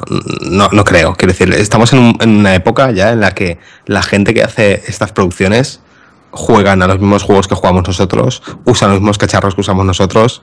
no, 0.50 0.68
no 0.70 0.84
creo. 0.84 1.14
Quiero 1.14 1.32
decir, 1.32 1.50
estamos 1.54 1.92
en, 1.94 2.00
un- 2.00 2.18
en 2.20 2.28
una 2.40 2.54
época 2.54 2.90
ya 2.90 3.10
en 3.12 3.20
la 3.20 3.30
que 3.30 3.58
la 3.86 4.02
gente 4.02 4.34
que 4.34 4.42
hace 4.42 4.82
estas 4.86 5.12
producciones 5.12 5.80
juegan 6.30 6.82
a 6.82 6.88
los 6.88 6.98
mismos 6.98 7.22
juegos 7.22 7.46
que 7.46 7.54
jugamos 7.54 7.86
nosotros, 7.86 8.42
usan 8.64 8.90
los 8.90 8.98
mismos 9.00 9.16
cacharros 9.18 9.54
que 9.54 9.60
usamos 9.60 9.86
nosotros 9.86 10.42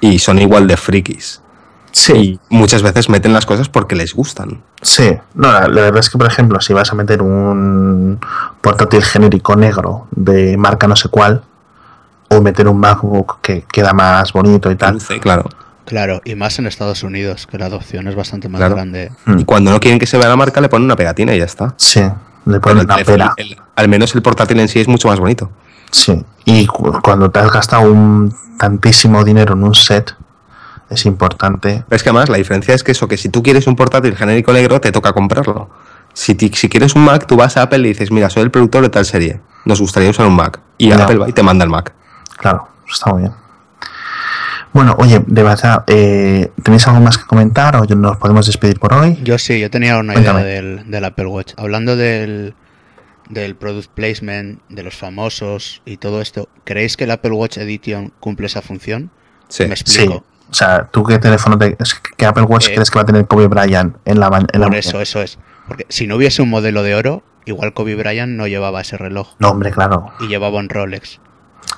y 0.00 0.18
son 0.18 0.38
igual 0.38 0.66
de 0.66 0.76
frikis. 0.76 1.42
Y 2.14 2.38
muchas 2.50 2.82
veces 2.82 3.08
meten 3.08 3.32
las 3.32 3.44
cosas 3.44 3.68
porque 3.68 3.96
les 3.96 4.14
gustan. 4.14 4.62
Sí, 4.82 5.16
no, 5.34 5.50
la, 5.50 5.60
la 5.68 5.80
verdad 5.82 5.98
es 5.98 6.10
que, 6.10 6.18
por 6.18 6.26
ejemplo, 6.28 6.60
si 6.60 6.72
vas 6.72 6.92
a 6.92 6.94
meter 6.94 7.22
un 7.22 8.20
portátil 8.60 9.02
genérico 9.02 9.56
negro 9.56 10.06
de 10.12 10.56
marca 10.56 10.86
no 10.86 10.94
sé 10.94 11.08
cuál, 11.08 11.42
o 12.30 12.40
meter 12.40 12.68
un 12.68 12.78
MacBook 12.78 13.40
que 13.40 13.62
queda 13.72 13.92
más 13.94 14.32
bonito 14.32 14.70
y 14.70 14.76
tal, 14.76 14.94
Luce, 14.94 15.18
claro. 15.18 15.48
Claro, 15.86 16.20
y 16.24 16.34
más 16.34 16.58
en 16.58 16.66
Estados 16.66 17.02
Unidos, 17.02 17.46
que 17.46 17.56
la 17.58 17.66
adopción 17.66 18.06
es 18.06 18.14
bastante 18.14 18.48
más 18.50 18.58
Claro. 18.60 18.74
grande. 18.76 19.10
Y 19.38 19.44
cuando 19.44 19.70
no 19.70 19.80
quieren 19.80 19.98
que 19.98 20.06
se 20.06 20.18
vea 20.18 20.28
la 20.28 20.36
marca, 20.36 20.60
le 20.60 20.68
ponen 20.68 20.84
una 20.84 20.96
pegatina 20.96 21.34
y 21.34 21.38
ya 21.38 21.46
está. 21.46 21.72
sí, 21.78 22.02
le 22.44 22.60
ponen 22.60 22.84
una 22.84 23.32
el- 23.36 23.56
al 23.74 23.88
menos 23.88 24.14
el 24.14 24.22
portátil 24.22 24.60
en 24.60 24.68
sí 24.68 24.78
es 24.80 24.86
mucho 24.88 25.08
más 25.08 25.18
bonito. 25.18 25.50
Sí, 25.90 26.24
y 26.44 26.66
cu- 26.66 27.00
cuando 27.02 27.30
te 27.30 27.38
has 27.40 27.50
gastado 27.50 27.90
un 27.90 28.34
tantísimo 28.58 29.24
dinero 29.24 29.54
en 29.54 29.62
un 29.64 29.74
set, 29.74 30.14
es 30.90 31.06
importante. 31.06 31.84
Es 31.90 32.02
que 32.02 32.08
además 32.10 32.28
la 32.28 32.36
diferencia 32.38 32.74
es 32.74 32.82
que 32.82 32.92
eso, 32.92 33.08
que 33.08 33.16
si 33.16 33.28
tú 33.28 33.42
quieres 33.42 33.66
un 33.66 33.76
portátil 33.76 34.16
genérico 34.16 34.52
negro, 34.52 34.80
te 34.80 34.92
toca 34.92 35.12
comprarlo. 35.12 35.70
Si, 36.14 36.34
ti- 36.34 36.50
si 36.54 36.68
quieres 36.68 36.94
un 36.94 37.04
Mac, 37.04 37.26
tú 37.26 37.36
vas 37.36 37.56
a 37.56 37.62
Apple 37.62 37.78
y 37.80 37.88
dices, 37.88 38.10
mira, 38.10 38.28
soy 38.30 38.42
el 38.42 38.50
productor 38.50 38.82
de 38.82 38.88
tal 38.88 39.04
serie, 39.04 39.40
nos 39.64 39.80
gustaría 39.80 40.10
usar 40.10 40.26
un 40.26 40.34
Mac. 40.36 40.60
Y 40.78 40.88
Ya. 40.88 41.02
Apple 41.04 41.18
va 41.18 41.28
y 41.28 41.32
te 41.32 41.42
manda 41.42 41.64
el 41.64 41.70
Mac. 41.70 41.92
Claro, 42.38 42.68
está 42.90 43.10
muy 43.12 43.22
bien. 43.22 43.32
Bueno, 44.72 44.94
oye, 44.98 45.22
de 45.26 45.42
verdad, 45.42 45.84
eh, 45.86 46.52
¿tenéis 46.62 46.86
algo 46.86 47.00
más 47.00 47.16
que 47.18 47.24
comentar 47.24 47.74
o 47.76 47.84
nos 47.86 48.16
podemos 48.18 48.46
despedir 48.46 48.78
por 48.78 48.92
hoy? 48.92 49.18
Yo 49.24 49.38
sí, 49.38 49.58
yo 49.58 49.70
tenía 49.70 49.96
una 49.98 50.12
Cuéntame. 50.12 50.42
idea 50.42 50.54
del, 50.62 50.90
del 50.90 51.04
Apple 51.04 51.26
Watch. 51.26 51.54
Hablando 51.56 51.96
del, 51.96 52.54
del 53.28 53.56
product 53.56 53.90
placement, 53.90 54.60
de 54.68 54.82
los 54.82 54.94
famosos 54.96 55.82
y 55.84 55.96
todo 55.98 56.20
esto, 56.20 56.48
¿creéis 56.64 56.96
que 56.96 57.04
el 57.04 57.10
Apple 57.10 57.32
Watch 57.32 57.58
Edition 57.58 58.12
cumple 58.20 58.46
esa 58.46 58.62
función? 58.62 59.10
Sí. 59.48 59.64
Me 59.66 59.76
Sí. 59.76 59.82
explico. 59.82 60.24
O 60.50 60.54
sea, 60.54 60.88
¿tú 60.90 61.04
qué 61.04 61.18
teléfono, 61.18 61.58
te, 61.58 61.76
es- 61.78 62.00
qué 62.16 62.24
Apple 62.24 62.44
Watch 62.44 62.68
Eh, 62.68 62.74
crees 62.74 62.90
que 62.90 62.98
va 62.98 63.02
a 63.02 63.06
tener 63.06 63.26
Kobe 63.26 63.48
Bryant 63.48 63.96
en 64.06 64.18
la, 64.18 64.30
ma- 64.30 64.46
en 64.50 64.60
la 64.60 64.66
Por 64.68 64.76
eso, 64.76 65.00
eso 65.00 65.20
es. 65.22 65.38
Porque 65.66 65.84
si 65.90 66.06
no 66.06 66.16
hubiese 66.16 66.40
un 66.40 66.48
modelo 66.48 66.82
de 66.82 66.94
oro, 66.94 67.22
igual 67.44 67.74
Kobe 67.74 67.94
Bryant 67.96 68.32
no 68.32 68.46
llevaba 68.46 68.80
ese 68.80 68.96
reloj 68.96 69.34
No, 69.38 69.50
hombre, 69.50 69.70
claro, 69.72 70.10
y 70.20 70.26
llevaba 70.28 70.58
un 70.58 70.70
Rolex. 70.70 71.20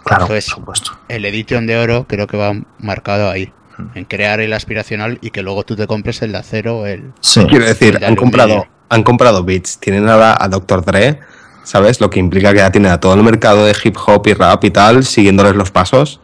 claro, 0.04 0.22
Eso 0.24 0.28
por 0.28 0.36
es. 0.36 0.44
supuesto. 0.44 0.92
El 1.08 1.24
Edition 1.24 1.66
de 1.66 1.78
oro 1.78 2.06
creo 2.08 2.28
que 2.28 2.36
va 2.36 2.52
marcado 2.78 3.28
ahí, 3.28 3.52
en 3.96 4.04
crear 4.04 4.38
el 4.40 4.52
aspiracional 4.52 5.18
y 5.20 5.30
que 5.30 5.42
luego 5.42 5.64
tú 5.64 5.74
te 5.74 5.86
compres 5.88 6.22
el 6.22 6.30
de 6.32 6.38
acero 6.38 6.78
o 6.80 6.86
el... 6.86 7.12
Sí, 7.20 7.44
Quiero 7.46 7.64
decir, 7.64 7.98
de 7.98 8.06
han 8.06 8.14
comprado, 8.14 8.66
han 8.88 9.02
comprado 9.02 9.42
Beats, 9.42 9.80
tienen 9.80 10.08
ahora 10.08 10.36
a 10.38 10.48
Dr. 10.48 10.84
Dre, 10.84 11.18
¿sabes? 11.64 12.00
Lo 12.00 12.10
que 12.10 12.18
implica 12.18 12.52
que 12.52 12.58
ya 12.58 12.70
tienen 12.70 12.92
a 12.92 13.00
todo 13.00 13.14
el 13.14 13.22
mercado 13.22 13.64
de 13.64 13.74
hip 13.82 13.96
hop 14.06 14.26
y 14.26 14.34
rap 14.34 14.64
y 14.64 14.70
tal, 14.70 15.04
siguiéndoles 15.04 15.54
los 15.54 15.70
pasos. 15.70 16.20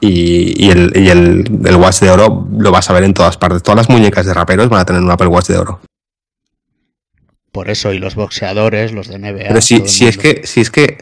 Y, 0.00 0.62
y 0.62 0.70
el, 0.70 0.92
y 0.94 1.08
el, 1.08 1.60
el 1.64 1.76
Watch 1.76 2.00
de 2.00 2.10
oro 2.10 2.46
lo 2.58 2.70
vas 2.70 2.90
a 2.90 2.92
ver 2.92 3.04
en 3.04 3.14
todas 3.14 3.36
partes. 3.36 3.62
Todas 3.62 3.76
las 3.76 3.88
muñecas 3.88 4.26
de 4.26 4.34
raperos 4.34 4.68
van 4.68 4.80
a 4.80 4.84
tener 4.84 5.02
un 5.02 5.10
Apple 5.10 5.28
Watch 5.28 5.46
de 5.46 5.58
oro. 5.58 5.80
Por 7.52 7.70
eso, 7.70 7.92
y 7.92 7.98
los 7.98 8.16
boxeadores, 8.16 8.92
los 8.92 9.08
de 9.08 9.18
NBA. 9.18 9.48
Pero 9.48 9.60
si, 9.60 9.86
si 9.86 10.06
es 10.06 10.18
que, 10.18 10.42
si 10.44 10.60
es 10.60 10.70
que 10.70 10.98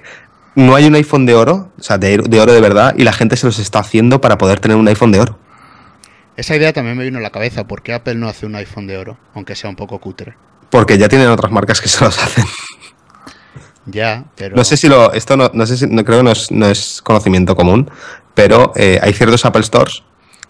no 0.55 0.75
hay 0.75 0.85
un 0.85 0.95
iPhone 0.95 1.25
de 1.27 1.35
oro, 1.35 1.73
o 1.79 1.83
sea, 1.83 1.99
de, 1.99 2.19
de 2.19 2.41
oro 2.41 2.53
de 2.53 2.61
verdad, 2.61 2.95
y 2.97 3.05
la 3.05 3.13
gente 3.13 3.37
se 3.37 3.47
los 3.47 3.59
está 3.59 3.79
haciendo 3.79 4.21
para 4.21 4.39
poder 4.39 4.61
tener 4.61 4.77
un 4.77 4.87
iPhone 4.87 5.13
de 5.13 5.21
oro. 5.21 5.39
Esa 6.37 6.57
idea 6.57 6.73
también 6.73 6.97
me 6.97 7.05
vino 7.05 7.19
a 7.19 7.23
la 7.23 7.31
cabeza, 7.31 7.67
¿por 7.67 7.83
qué 7.83 7.93
Apple 7.93 8.15
no 8.15 8.29
hace 8.29 8.47
un 8.47 8.55
iPhone 8.55 8.87
de 8.87 8.97
oro? 8.97 9.19
Aunque 9.35 9.55
sea 9.55 9.69
un 9.71 9.77
poco 9.77 9.99
cutre. 9.99 10.35
Porque 10.71 10.97
ya 10.97 11.09
tienen 11.09 11.29
otras 11.29 11.53
marcas 11.53 11.81
que 11.81 11.89
se 11.89 12.03
los 12.05 12.19
hacen. 12.19 12.45
Ya, 13.87 14.25
pero... 14.37 14.57
No 14.57 14.65
sé 14.65 14.77
si 14.77 14.89
lo. 14.89 15.13
Esto 15.13 15.37
no, 15.37 15.51
no 15.53 15.67
sé 15.67 15.77
si. 15.77 15.87
No, 15.87 16.05
creo 16.05 16.19
que 16.19 16.25
no 16.25 16.31
es, 16.31 16.51
no 16.51 16.67
es 16.67 17.03
conocimiento 17.03 17.57
común. 17.57 17.91
Pero 18.35 18.73
eh, 18.77 18.99
hay 19.03 19.13
ciertos 19.13 19.45
Apple 19.45 19.63
Stores 19.63 20.03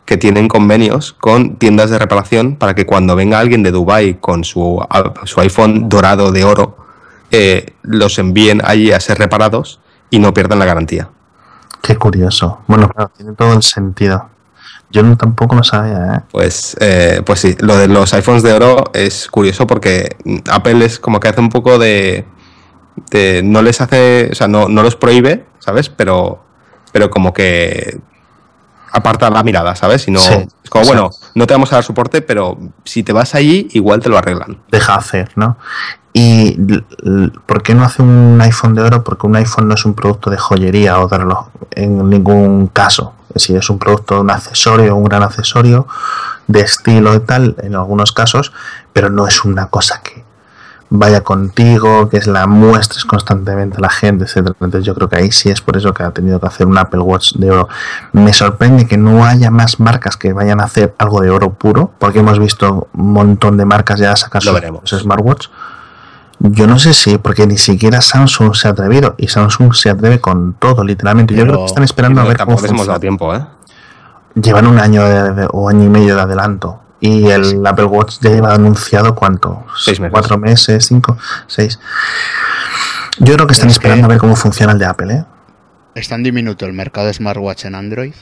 que 0.05 0.17
tienen 0.17 0.49
convenios 0.49 1.13
con 1.13 1.57
tiendas 1.57 1.91
de 1.91 1.99
reparación 1.99 2.57
para 2.57 2.75
que 2.75 2.87
cuando 2.87 3.17
venga 3.17 3.39
alguien 3.39 3.63
de 3.63 3.71
Dubai 3.71 4.19
con 4.21 4.45
su, 4.45 4.85
su 5.25 5.41
iPhone 5.41 5.89
dorado 5.89 6.33
de 6.33 6.45
oro, 6.45 6.77
eh, 7.31 7.75
los 7.83 8.19
envíen 8.19 8.61
allí 8.65 8.93
a 8.93 9.01
ser 9.01 9.19
reparados 9.19 9.81
y 10.11 10.19
no 10.19 10.35
pierdan 10.35 10.59
la 10.59 10.65
garantía. 10.65 11.09
qué 11.83 11.97
curioso. 11.97 12.61
Bueno, 12.67 12.89
claro, 12.89 13.11
tiene 13.17 13.33
todo 13.33 13.55
el 13.55 13.63
sentido. 13.63 14.29
Yo 14.91 15.03
no, 15.03 15.17
tampoco 15.17 15.55
lo 15.55 15.65
sabía, 15.65 16.17
¿eh? 16.17 16.21
Pues, 16.31 16.77
eh, 16.79 17.23
pues 17.25 17.41
sí, 17.41 17.57
lo 17.61 17.79
de 17.79 17.89
los 17.89 18.13
iPhones 18.13 18.43
de 18.43 18.53
oro 18.53 18.85
es 18.93 19.27
curioso 19.29 19.67
porque 19.67 20.17
Apple 20.51 20.85
es 20.85 20.99
como 20.99 21.19
que 21.19 21.29
hace 21.29 21.41
un 21.41 21.49
poco 21.49 21.79
de. 21.79 22.27
No 23.43 23.63
les 23.63 23.81
hace. 23.81 24.29
O 24.33 24.35
sea, 24.35 24.49
no, 24.49 24.69
no 24.69 24.83
los 24.83 24.97
prohíbe, 24.97 25.45
¿sabes? 25.59 25.89
Pero, 25.89 26.43
pero 26.93 27.11
como 27.11 27.33
que 27.33 27.99
aparta 28.93 29.31
la 29.31 29.43
mirada, 29.43 29.75
¿sabes? 29.75 30.07
Y 30.09 30.11
no, 30.11 30.21
Sí, 30.21 30.35
es 30.65 30.71
como, 30.71 30.85
sea- 30.85 30.95
bueno, 30.95 31.11
no 31.35 31.47
te 31.47 31.55
vamos 31.55 31.73
a 31.73 31.77
dar 31.77 31.85
soporte, 31.85 32.21
pero 32.23 32.59
si 32.85 33.03
te 33.03 33.13
vas 33.13 33.35
allí, 33.35 33.69
igual 33.73 34.01
te 34.01 34.09
lo 34.11 34.19
arreglan. 34.19 34.59
deja 34.71 34.95
hacer, 34.95 35.31
¿no? 35.37 35.57
¿Y 36.15 36.59
por 37.47 37.63
qué 37.63 37.75
no 37.75 37.85
hace 37.85 38.03
un 38.03 38.39
iPhone 38.43 38.75
de 38.75 38.83
oro? 38.83 39.03
Porque 39.03 39.27
un 39.27 39.35
iPhone 39.37 39.67
no 39.69 39.75
es 39.75 39.87
un 39.87 39.95
producto 39.95 40.29
de 40.29 40.37
joyería 40.37 41.01
o 41.01 41.09
de 41.09 41.17
reloj 41.17 41.49
en 41.71 42.11
ningún 42.11 42.67
caso. 42.67 43.15
Decir, 43.33 43.57
es 43.57 43.71
un 43.71 43.79
producto, 43.79 44.21
un 44.21 44.31
accesorio, 44.31 44.95
un 44.95 45.05
gran 45.05 45.23
accesorio 45.23 45.87
de 46.49 46.61
estilo 46.61 47.15
y 47.15 47.21
tal, 47.21 47.57
en 47.63 47.75
algunos 47.77 48.13
casos, 48.13 48.53
pero 48.93 49.09
no 49.09 49.27
es 49.27 49.43
una 49.47 49.69
cosa 49.69 50.03
que 50.03 50.23
vaya 50.95 51.23
contigo, 51.23 52.11
que 52.11 52.19
es 52.19 52.27
la 52.27 52.47
muestres 52.47 53.07
constantemente 53.07 53.79
a 53.79 53.81
la 53.81 53.89
gente, 53.89 54.25
etcétera. 54.25 54.55
Entonces 54.61 54.85
yo 54.85 54.95
creo 54.95 55.09
que 55.09 55.17
ahí 55.17 55.33
sí 55.33 55.49
es 55.49 55.63
por 55.63 55.79
eso 55.79 55.95
que 55.95 56.03
ha 56.03 56.11
tenido 56.11 56.39
que 56.39 56.47
hacer 56.47 56.67
un 56.67 56.77
Apple 56.77 57.01
Watch 57.01 57.33
de 57.37 57.51
oro. 57.51 57.69
Me 58.13 58.35
sorprende 58.35 58.87
que 58.87 58.99
no 58.99 59.25
haya 59.25 59.51
más 59.51 59.81
marcas 59.81 60.19
que 60.19 60.35
vayan 60.35 60.61
a 60.61 60.65
hacer 60.65 60.95
algo 60.99 61.23
de 61.23 61.31
oro 61.31 61.55
puro, 61.55 61.93
porque 61.99 62.19
hemos 62.19 62.39
visto 62.39 62.89
un 62.93 63.13
montón 63.13 63.57
de 63.57 63.65
marcas 63.65 64.01
ya 64.01 64.15
sacar 64.17 64.43
sus 64.85 65.01
smartwatch. 65.01 65.49
Yo 66.41 66.67
no 66.67 66.79
sé 66.79 66.93
si, 66.93 67.17
porque 67.19 67.47
ni 67.47 67.57
siquiera 67.57 68.01
Samsung 68.03 68.55
se 68.55 68.69
ha 68.69 68.73
atrevido, 68.73 69.15
y 69.17 69.29
Samsung 69.29 69.73
se 69.75 69.89
atreve 69.89 70.21
con 70.21 70.53
todo, 70.59 70.85
literalmente. 70.85 71.35
Yo 71.35 71.45
creo 71.45 71.57
que 71.61 71.65
están 71.67 71.85
esperando 71.85 72.21
a 72.21 72.25
ver 72.25 72.37
cómo 72.37 72.59
funciona. 72.59 72.99
tiempo, 73.01 73.35
¿eh? 73.35 73.47
Llevan 74.35 74.67
un 74.67 74.79
año 74.79 75.05
de- 75.05 75.33
de- 75.33 75.49
o 75.53 75.69
año 75.71 75.85
y 75.85 75.89
medio 75.89 76.17
de 76.17 76.21
adelanto. 76.23 76.81
Y 77.05 77.29
el 77.31 77.67
Apple 77.67 77.87
Watch 77.87 78.19
ya 78.21 78.31
lleva 78.31 78.55
anunciado 78.55 79.15
cuánto? 79.17 79.65
Seis 79.77 79.99
meses. 79.99 80.13
Cuatro 80.13 80.39
meses, 80.39 80.87
cinco, 80.87 81.19
seis. 81.49 81.79
Yo 83.19 83.35
creo 83.35 83.47
que 83.49 83.55
están 83.55 83.69
Es 83.69 83.75
esperando 83.75 84.03
que- 84.03 84.05
a 84.07 84.09
ver 84.15 84.19
cómo 84.19 84.37
funciona 84.37 84.73
el 84.73 84.79
de 84.79 84.87
Apple, 84.87 85.13
¿eh? 85.15 85.25
Es 85.97 86.09
tan 86.09 86.23
diminuto 86.23 86.65
el 86.65 86.73
mercado 86.73 87.09
de 87.09 87.13
smartwatch 87.15 87.65
en 87.67 87.75
Android 87.75 88.15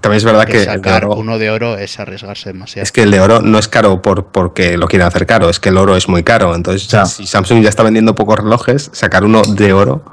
También 0.00 0.18
es 0.18 0.24
verdad 0.24 0.44
que 0.46 0.52
que 0.52 0.58
el 0.60 0.66
de 0.66 0.72
sacar 0.74 1.04
oro- 1.06 1.16
uno 1.16 1.36
de 1.38 1.50
oro 1.50 1.76
es 1.76 1.98
arriesgarse 1.98 2.50
demasiado. 2.52 2.84
Es 2.84 2.92
que 2.92 3.02
el 3.02 3.10
de 3.10 3.20
oro 3.20 3.40
no 3.42 3.58
es 3.58 3.66
caro 3.68 4.00
por, 4.02 4.26
porque 4.26 4.76
lo 4.78 4.86
quieren 4.86 5.08
hacer 5.08 5.26
caro, 5.26 5.48
es 5.50 5.58
que 5.60 5.70
el 5.70 5.76
oro 5.78 5.96
es 5.96 6.08
muy 6.08 6.22
caro. 6.22 6.54
Entonces, 6.54 6.86
Ya. 6.88 7.06
si 7.06 7.26
Samsung 7.26 7.62
ya 7.62 7.68
está 7.70 7.82
vendiendo 7.82 8.14
pocos 8.14 8.38
relojes, 8.38 8.88
sacar 8.92 9.24
uno 9.24 9.42
de 9.42 9.72
oro, 9.72 10.04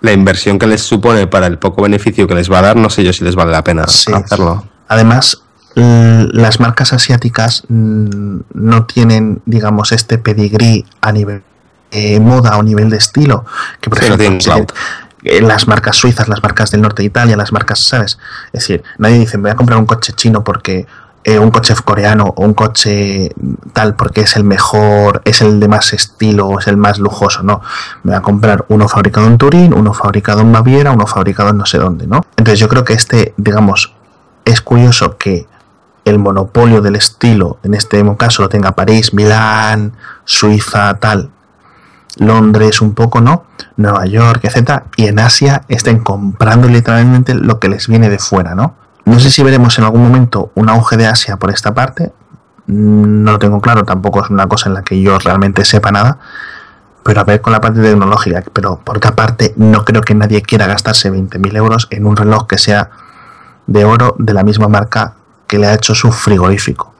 la 0.00 0.12
inversión 0.12 0.58
que 0.58 0.66
les 0.68 0.80
supone 0.82 1.26
para 1.26 1.46
el 1.48 1.58
poco 1.58 1.82
beneficio 1.82 2.26
que 2.26 2.34
les 2.34 2.50
va 2.50 2.60
a 2.60 2.62
dar, 2.62 2.76
no 2.76 2.88
sé 2.88 3.04
yo 3.04 3.12
si 3.12 3.22
les 3.24 3.34
vale 3.34 3.50
la 3.52 3.62
pena 3.64 3.86
Sí. 3.86 4.12
hacerlo. 4.12 4.64
Además, 4.88 5.42
las 5.78 6.60
marcas 6.60 6.92
asiáticas 6.92 7.64
mm, 7.68 8.38
no 8.54 8.86
tienen, 8.86 9.42
digamos, 9.46 9.92
este 9.92 10.18
pedigrí 10.18 10.84
a 11.00 11.12
nivel 11.12 11.42
eh, 11.90 12.20
moda 12.20 12.56
o 12.58 12.62
nivel 12.62 12.90
de 12.90 12.96
estilo. 12.96 13.44
Que 13.80 13.90
por 13.90 13.98
ejemplo, 13.98 14.66
eh, 15.24 15.40
las 15.40 15.66
marcas 15.66 15.96
suizas, 15.96 16.28
las 16.28 16.42
marcas 16.42 16.70
del 16.70 16.82
norte 16.82 17.02
de 17.02 17.06
Italia, 17.06 17.36
las 17.36 17.52
marcas, 17.52 17.80
¿sabes? 17.80 18.18
Es 18.52 18.60
decir, 18.60 18.82
nadie 18.98 19.18
dice, 19.18 19.36
voy 19.36 19.50
a 19.50 19.56
comprar 19.56 19.78
un 19.78 19.86
coche 19.86 20.12
chino 20.12 20.44
porque 20.44 20.86
eh, 21.24 21.38
un 21.38 21.50
coche 21.50 21.74
coreano 21.84 22.32
o 22.36 22.44
un 22.44 22.54
coche 22.54 23.32
tal 23.72 23.94
porque 23.96 24.22
es 24.22 24.36
el 24.36 24.44
mejor, 24.44 25.20
es 25.24 25.42
el 25.42 25.60
de 25.60 25.68
más 25.68 25.92
estilo, 25.92 26.58
es 26.58 26.68
el 26.68 26.76
más 26.76 26.98
lujoso, 26.98 27.42
no. 27.42 27.60
Me 28.02 28.12
voy 28.12 28.18
a 28.18 28.22
comprar 28.22 28.64
uno 28.68 28.88
fabricado 28.88 29.26
en 29.26 29.38
Turín, 29.38 29.74
uno 29.74 29.92
fabricado 29.92 30.40
en 30.40 30.52
Baviera, 30.52 30.92
uno 30.92 31.06
fabricado 31.06 31.50
en 31.50 31.58
no 31.58 31.66
sé 31.66 31.78
dónde, 31.78 32.06
¿no? 32.06 32.24
Entonces 32.36 32.60
yo 32.60 32.68
creo 32.68 32.84
que 32.84 32.94
este, 32.94 33.34
digamos, 33.36 33.94
es 34.44 34.60
curioso 34.60 35.18
que 35.18 35.46
el 36.08 36.18
monopolio 36.18 36.80
del 36.80 36.96
estilo, 36.96 37.58
en 37.62 37.74
este 37.74 38.04
caso 38.16 38.42
lo 38.42 38.48
tenga 38.48 38.72
París, 38.72 39.14
Milán, 39.14 39.92
Suiza, 40.24 40.94
tal, 40.94 41.30
Londres 42.16 42.80
un 42.80 42.94
poco, 42.94 43.20
¿no? 43.20 43.44
Nueva 43.76 44.06
York, 44.06 44.40
etcétera, 44.44 44.84
y 44.96 45.06
en 45.06 45.18
Asia 45.18 45.62
estén 45.68 46.00
comprando 46.00 46.68
literalmente 46.68 47.34
lo 47.34 47.58
que 47.58 47.68
les 47.68 47.86
viene 47.86 48.10
de 48.10 48.18
fuera, 48.18 48.54
¿no? 48.54 48.74
No 49.04 49.18
sé 49.20 49.30
si 49.30 49.42
veremos 49.42 49.78
en 49.78 49.84
algún 49.84 50.02
momento 50.02 50.50
un 50.54 50.68
auge 50.68 50.96
de 50.96 51.06
Asia 51.06 51.36
por 51.36 51.50
esta 51.50 51.72
parte, 51.74 52.12
no 52.66 53.32
lo 53.32 53.38
tengo 53.38 53.60
claro, 53.60 53.84
tampoco 53.84 54.22
es 54.22 54.30
una 54.30 54.46
cosa 54.46 54.68
en 54.68 54.74
la 54.74 54.82
que 54.82 55.00
yo 55.00 55.18
realmente 55.18 55.64
sepa 55.64 55.90
nada, 55.90 56.18
pero 57.02 57.20
a 57.20 57.24
ver 57.24 57.40
con 57.40 57.52
la 57.52 57.60
parte 57.60 57.80
tecnológica, 57.80 58.42
pero 58.52 58.80
por 58.84 58.98
otra 58.98 59.16
parte 59.16 59.54
no 59.56 59.84
creo 59.84 60.02
que 60.02 60.14
nadie 60.14 60.42
quiera 60.42 60.66
gastarse 60.66 61.10
20.000 61.10 61.56
euros 61.56 61.88
en 61.90 62.04
un 62.04 62.16
reloj 62.16 62.46
que 62.46 62.58
sea 62.58 62.90
de 63.66 63.84
oro 63.84 64.14
de 64.18 64.34
la 64.34 64.42
misma 64.42 64.68
marca 64.68 65.14
que 65.48 65.58
le 65.58 65.66
ha 65.66 65.74
hecho 65.74 65.94
su 65.94 66.12
frigorífico 66.12 66.94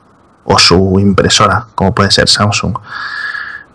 o 0.44 0.58
su 0.58 0.98
impresora, 0.98 1.66
como 1.74 1.94
puede 1.94 2.10
ser 2.10 2.28
Samsung. 2.28 2.76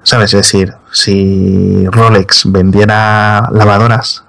¿Sabes? 0.02 0.34
Es 0.34 0.42
decir, 0.42 0.74
si 0.92 1.86
Rolex 1.88 2.52
vendiera 2.52 3.48
lavadoras, 3.54 4.24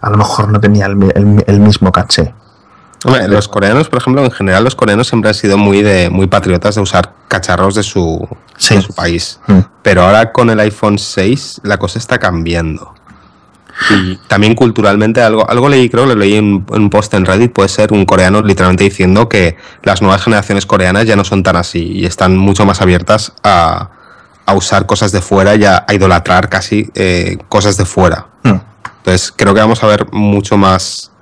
a 0.00 0.10
lo 0.10 0.16
mejor 0.16 0.48
no 0.48 0.60
tenía 0.60 0.86
el, 0.86 1.60
mismo 1.60 1.92
caché. 1.92 2.34
los 3.28 3.48
coreanos, 3.48 3.88
por 3.88 4.00
ejemplo, 4.00 4.24
en 4.24 4.30
general 4.30 4.64
los 4.64 4.74
coreanos 4.74 5.06
siempre 5.06 5.28
han 5.28 5.34
sido 5.34 5.56
muy 5.56 5.82
de 5.82 6.10
muy 6.10 6.26
patriotas 6.26 6.74
de 6.74 6.80
usar 6.80 7.14
cacharros 7.28 7.74
de 7.74 7.82
su, 7.82 8.26
su 8.56 8.94
país. 8.94 9.40
Mm. 9.46 9.60
Pero 9.82 10.02
ahora 10.02 10.32
con 10.32 10.50
el 10.50 10.60
iPhone 10.60 10.98
6 10.98 11.60
la 11.64 11.78
cosa 11.78 11.98
está 11.98 12.18
cambiando. 12.18 12.94
Y 13.88 14.16
también 14.28 14.54
culturalmente 14.54 15.22
algo, 15.22 15.48
algo 15.48 15.68
leí, 15.68 15.88
creo 15.88 16.04
que 16.04 16.10
lo 16.10 16.16
leí 16.16 16.34
en 16.34 16.64
un 16.68 16.90
post 16.90 17.14
en 17.14 17.24
Reddit, 17.24 17.52
puede 17.52 17.68
ser 17.68 17.92
un 17.92 18.04
coreano 18.04 18.42
literalmente 18.42 18.84
diciendo 18.84 19.28
que 19.28 19.56
las 19.82 20.02
nuevas 20.02 20.22
generaciones 20.22 20.66
coreanas 20.66 21.06
ya 21.06 21.16
no 21.16 21.24
son 21.24 21.42
tan 21.42 21.56
así 21.56 21.92
y 21.92 22.04
están 22.04 22.36
mucho 22.36 22.66
más 22.66 22.82
abiertas 22.82 23.32
a, 23.42 23.90
usar 24.52 24.84
cosas 24.84 25.12
de 25.12 25.20
fuera 25.20 25.54
y 25.54 25.64
a, 25.64 25.86
idolatrar 25.92 26.48
casi 26.48 26.90
eh, 26.96 27.38
cosas 27.48 27.76
de 27.76 27.84
fuera. 27.84 28.26
Hmm. 28.42 28.58
Entonces 28.98 29.32
creo 29.34 29.54
que 29.54 29.60
vamos 29.60 29.82
a 29.84 29.86
ver 29.86 30.10
mucho 30.10 30.56
más, 30.56 31.12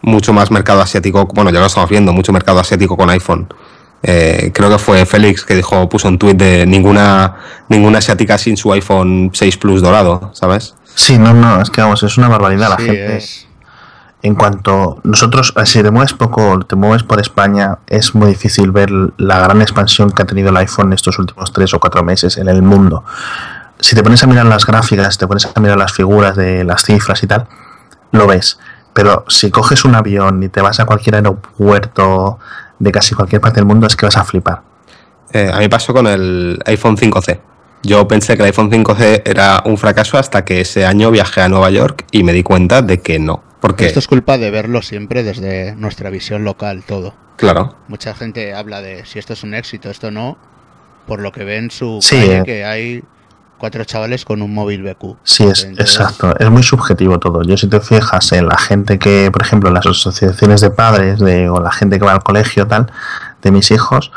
mucho 0.00 0.32
más 0.32 0.50
mercado 0.50 0.82
asiático, 0.82 1.26
bueno 1.32 1.50
ya 1.50 1.60
lo 1.60 1.66
estamos 1.66 1.88
viendo, 1.88 2.12
mucho 2.12 2.32
mercado 2.32 2.58
asiático 2.58 2.96
con 2.96 3.08
iPhone. 3.08 3.48
Eh, 4.02 4.50
creo 4.52 4.68
que 4.68 4.78
fue 4.78 5.06
Félix 5.06 5.44
que 5.44 5.54
dijo, 5.54 5.88
puso 5.88 6.08
un 6.08 6.18
tuit 6.18 6.36
de 6.36 6.66
ninguna, 6.66 7.36
ninguna 7.68 7.98
asiática 7.98 8.36
sin 8.36 8.56
su 8.56 8.72
iPhone 8.72 9.30
6 9.32 9.56
Plus 9.58 9.80
dorado, 9.80 10.32
¿sabes? 10.34 10.74
Sí, 10.94 11.18
no, 11.18 11.32
no, 11.32 11.60
es 11.60 11.70
que 11.70 11.80
vamos, 11.80 12.02
es 12.02 12.18
una 12.18 12.28
barbaridad 12.28 12.70
la 12.70 12.76
gente. 12.76 13.24
En 14.22 14.36
cuanto 14.36 15.00
nosotros, 15.02 15.52
si 15.64 15.82
te 15.82 15.90
mueves 15.90 16.12
poco, 16.12 16.60
te 16.60 16.76
mueves 16.76 17.02
por 17.02 17.20
España, 17.20 17.78
es 17.88 18.14
muy 18.14 18.28
difícil 18.28 18.70
ver 18.70 18.90
la 19.16 19.40
gran 19.40 19.60
expansión 19.62 20.12
que 20.12 20.22
ha 20.22 20.26
tenido 20.26 20.50
el 20.50 20.56
iPhone 20.58 20.92
estos 20.92 21.18
últimos 21.18 21.52
tres 21.52 21.74
o 21.74 21.80
cuatro 21.80 22.04
meses 22.04 22.36
en 22.36 22.48
el 22.48 22.62
mundo. 22.62 23.04
Si 23.80 23.96
te 23.96 24.02
pones 24.04 24.22
a 24.22 24.28
mirar 24.28 24.46
las 24.46 24.64
gráficas, 24.64 25.18
te 25.18 25.26
pones 25.26 25.48
a 25.52 25.60
mirar 25.60 25.76
las 25.76 25.92
figuras 25.92 26.36
de 26.36 26.62
las 26.62 26.84
cifras 26.84 27.20
y 27.24 27.26
tal, 27.26 27.48
lo 28.12 28.28
ves. 28.28 28.60
Pero 28.92 29.24
si 29.26 29.50
coges 29.50 29.84
un 29.84 29.96
avión 29.96 30.40
y 30.42 30.48
te 30.48 30.60
vas 30.60 30.78
a 30.78 30.84
cualquier 30.84 31.16
aeropuerto 31.16 32.38
de 32.78 32.92
casi 32.92 33.16
cualquier 33.16 33.40
parte 33.40 33.56
del 33.56 33.66
mundo, 33.66 33.88
es 33.88 33.96
que 33.96 34.06
vas 34.06 34.16
a 34.16 34.24
flipar. 34.24 34.62
Eh, 35.32 35.50
a 35.52 35.58
mí 35.58 35.68
pasó 35.68 35.92
con 35.92 36.06
el 36.06 36.62
iPhone 36.66 36.96
5C. 36.96 37.40
Yo 37.82 38.06
pensé 38.06 38.36
que 38.36 38.42
el 38.42 38.46
iPhone 38.46 38.70
5C 38.70 39.22
era 39.24 39.62
un 39.64 39.76
fracaso 39.76 40.18
hasta 40.18 40.44
que 40.44 40.60
ese 40.60 40.86
año 40.86 41.10
viajé 41.10 41.40
a 41.40 41.48
Nueva 41.48 41.70
York 41.70 42.06
y 42.10 42.22
me 42.22 42.32
di 42.32 42.42
cuenta 42.42 42.82
de 42.82 43.00
que 43.00 43.18
no. 43.18 43.42
Porque 43.60 43.86
esto 43.86 43.98
es 43.98 44.08
culpa 44.08 44.38
de 44.38 44.50
verlo 44.50 44.82
siempre 44.82 45.22
desde 45.22 45.76
nuestra 45.76 46.10
visión 46.10 46.44
local, 46.44 46.82
todo. 46.86 47.14
Claro. 47.36 47.76
Mucha 47.88 48.14
gente 48.14 48.54
habla 48.54 48.82
de 48.82 49.04
si 49.06 49.18
esto 49.18 49.32
es 49.32 49.42
un 49.42 49.54
éxito, 49.54 49.90
esto 49.90 50.10
no, 50.10 50.36
por 51.06 51.20
lo 51.20 51.32
que 51.32 51.44
ven 51.44 51.70
su 51.70 52.00
calle, 52.08 52.38
eh. 52.38 52.42
que 52.44 52.64
hay 52.64 53.04
cuatro 53.58 53.84
chavales 53.84 54.24
con 54.24 54.42
un 54.42 54.52
móvil 54.52 54.82
BQ. 54.82 55.18
Sí, 55.22 55.44
es 55.44 55.62
exacto. 55.64 56.36
Es 56.38 56.50
muy 56.50 56.64
subjetivo 56.64 57.20
todo. 57.20 57.42
Yo 57.42 57.56
si 57.56 57.68
te 57.68 57.80
fijas 57.80 58.32
en 58.32 58.48
la 58.48 58.58
gente 58.58 58.98
que, 58.98 59.30
por 59.30 59.42
ejemplo, 59.42 59.68
en 59.68 59.74
las 59.74 59.86
asociaciones 59.86 60.60
de 60.60 60.70
padres 60.70 61.20
de, 61.20 61.48
o 61.48 61.60
la 61.60 61.70
gente 61.70 62.00
que 62.00 62.04
va 62.04 62.12
al 62.12 62.24
colegio 62.24 62.66
tal 62.66 62.90
de 63.40 63.50
mis 63.52 63.70
hijos, 63.70 64.10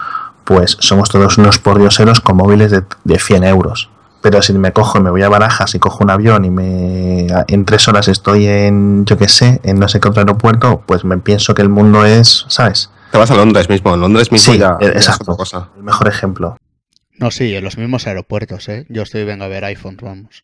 pues 0.45 0.77
somos 0.79 1.09
todos 1.09 1.37
unos 1.37 1.59
pordioseros 1.59 2.21
con 2.21 2.37
móviles 2.37 2.71
de, 2.71 2.83
de 3.03 3.19
100 3.19 3.43
euros. 3.43 3.89
Pero 4.21 4.41
si 4.41 4.53
me 4.53 4.71
cojo 4.71 4.97
y 4.97 5.01
me 5.01 5.11
voy 5.11 5.21
a 5.21 5.29
Barajas 5.29 5.75
y 5.75 5.79
cojo 5.79 6.03
un 6.03 6.09
avión 6.09 6.45
y 6.45 6.49
me 6.49 7.27
en 7.47 7.65
tres 7.65 7.87
horas 7.87 8.07
estoy 8.07 8.47
en, 8.47 9.05
yo 9.05 9.17
qué 9.17 9.27
sé, 9.27 9.59
en 9.63 9.79
no 9.79 9.87
sé 9.87 9.99
qué 9.99 10.07
otro 10.07 10.21
aeropuerto, 10.21 10.83
pues 10.87 11.03
me 11.05 11.17
pienso 11.17 11.53
que 11.53 11.61
el 11.61 11.69
mundo 11.69 12.05
es, 12.05 12.45
¿sabes? 12.47 12.89
Te 13.11 13.17
vas 13.17 13.29
a 13.29 13.35
Londres 13.35 13.69
mismo, 13.69 13.93
en 13.93 14.01
Londres 14.01 14.31
mismo 14.31 14.55
ya, 14.55 14.77
exacto, 14.81 15.37
cosa. 15.37 15.69
El 15.77 15.83
mejor 15.83 16.07
ejemplo. 16.07 16.57
No, 17.17 17.31
sí, 17.31 17.55
en 17.55 17.63
los 17.63 17.77
mismos 17.77 18.07
aeropuertos, 18.07 18.67
¿eh? 18.67 18.85
Yo 18.89 19.03
estoy, 19.03 19.23
vengo 19.23 19.45
a 19.45 19.47
ver 19.47 19.63
iPhone, 19.63 19.97
vamos. 20.01 20.43